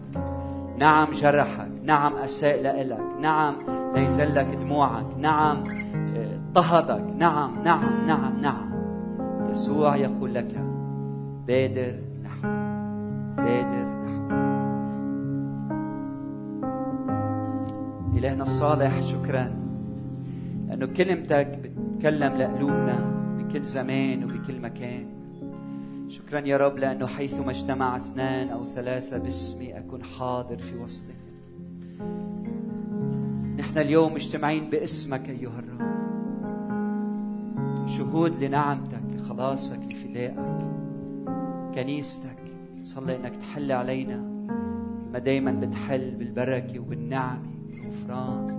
نعم 0.78 1.12
جرحك 1.12 1.70
نعم 1.84 2.16
أساء 2.16 2.62
لك 2.62 3.00
نعم 3.22 3.56
ليزلك 3.96 4.48
دموعك 4.62 5.06
نعم 5.18 5.64
اضطهدك 6.16 7.04
نعم 7.18 7.64
نعم 7.64 8.06
نعم 8.08 8.42
نعم. 8.42 8.69
يسوع 9.52 9.96
يقول 9.96 10.34
لك 10.34 10.64
بادر 11.48 11.96
نحو 12.24 12.48
بادر 13.38 13.88
نحو. 14.06 14.30
إلهنا 18.18 18.44
الصالح 18.44 19.02
شكرا. 19.02 19.54
لأنه 20.68 20.86
كلمتك 20.86 21.60
بتتكلم 21.64 22.34
لقلوبنا 22.38 22.98
بكل 23.38 23.62
زمان 23.62 24.24
وبكل 24.24 24.60
مكان. 24.62 25.06
شكرا 26.08 26.40
يا 26.40 26.58
رب 26.58 26.78
لأنه 26.78 27.08
حيثما 27.08 27.52
اجتمع 27.52 27.98
اثنان 27.98 28.50
أو 28.50 28.66
ثلاثة 28.66 29.18
باسمي 29.18 29.78
أكون 29.78 30.04
حاضر 30.04 30.58
في 30.58 30.78
وسطهم 30.78 31.16
نحن 33.60 33.78
اليوم 33.78 34.14
مجتمعين 34.14 34.70
باسمك 34.70 35.30
أيها 35.30 35.60
الرب. 35.60 35.80
شهود 37.88 38.44
لنعمتك. 38.44 39.19
لخلاصك 39.30 39.80
لفدائك 39.92 40.36
كنيستك 41.76 42.40
صلي 42.84 43.16
إنك 43.16 43.36
تحل 43.36 43.72
علينا. 43.72 44.18
ما 45.14 45.20
دايما 45.20 45.52
بتحل 45.52 46.12
بالبركة 46.12 46.80
وبالنعمة 46.80 47.50
والغفران 47.72 48.52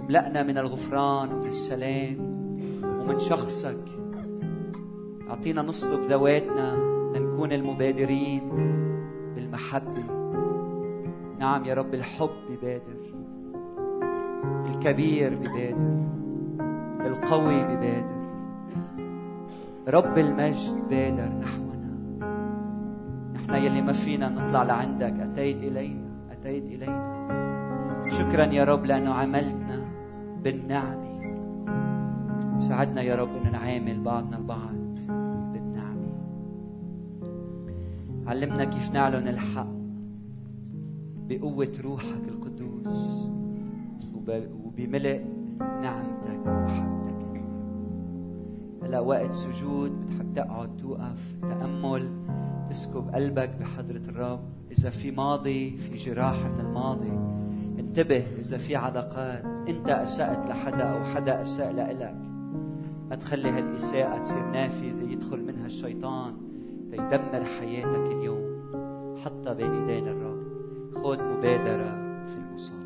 وملأنا 0.00 0.42
من 0.42 0.58
الغفران 0.58 1.32
ومن 1.32 1.48
السلام 1.48 2.16
ومن 2.84 3.18
شخصك. 3.18 3.84
أعطينا 5.30 5.62
نسلك 5.62 6.00
ذواتنا 6.06 6.76
لنكون 7.16 7.52
المبادرين 7.52 8.48
بالمحبة. 9.34 10.04
نعم 11.38 11.64
يا 11.64 11.74
رب 11.74 11.94
الحب 11.94 12.30
ببادر 12.50 13.02
الكبير 14.68 15.34
ببادر 15.34 16.02
القوي 17.06 17.64
ببادر. 17.64 18.21
رب 19.88 20.18
المجد 20.18 20.88
بادر 20.90 21.28
نحونا. 21.28 21.92
نحن 23.34 23.54
يلي 23.54 23.82
ما 23.82 23.92
فينا 23.92 24.28
نطلع 24.28 24.62
لعندك. 24.62 25.20
أتيت 25.20 25.56
إلينا 25.56 26.08
أتيت 26.32 26.64
إلينا. 26.64 27.12
شكرا 28.10 28.44
يا 28.44 28.64
رب 28.64 28.84
لأنه 28.84 29.14
عملتنا 29.14 29.84
بالنعمة. 30.44 31.12
ساعدنا 32.60 33.02
يا 33.02 33.14
رب 33.14 33.28
أن 33.28 33.52
نعامل 33.52 34.00
بعضنا 34.00 34.36
البعض 34.36 34.98
بالنعمة. 35.52 36.12
علمنا 38.26 38.64
كيف 38.64 38.92
نعلن 38.92 39.28
الحق 39.28 39.72
بقوة 41.28 41.72
روحك 41.84 42.28
القدوس 42.28 43.28
وبملء 44.64 45.24
ومحبتك 45.60 46.11
هلا 48.92 49.00
وقت 49.00 49.32
سجود 49.32 50.00
بتحب 50.00 50.34
تقعد 50.34 50.76
توقف 50.76 51.34
تأمل 51.42 52.10
تسكب 52.70 53.14
قلبك 53.14 53.50
بحضرة 53.60 54.02
الرب. 54.08 54.40
إذا 54.70 54.90
في 54.90 55.10
ماضي 55.10 55.76
في 55.76 55.94
جراح 55.94 56.36
من 56.44 56.60
الماضي. 56.60 57.12
انتبه 57.78 58.24
إذا 58.38 58.58
في 58.58 58.76
علاقات. 58.76 59.44
أنت 59.68 59.88
أسأت 59.88 60.46
لحدا 60.46 60.84
أو 60.84 61.04
حدا 61.04 61.42
أساء 61.42 61.72
لإلك. 61.72 62.16
ما 63.10 63.16
تخلي 63.16 63.50
هالإساءة 63.50 64.22
تصير 64.22 64.50
نافذة 64.50 65.12
يدخل 65.12 65.44
منها 65.44 65.66
الشيطان 65.66 66.34
تيدمر 66.90 67.44
حياتك 67.60 68.12
اليوم. 68.12 68.62
حطها 69.24 69.52
بين 69.52 69.72
إيدين 69.72 70.08
الرب. 70.08 70.42
خذ 70.94 71.22
مبادرة 71.22 71.90
في 72.26 72.36
المصاب. 72.36 72.81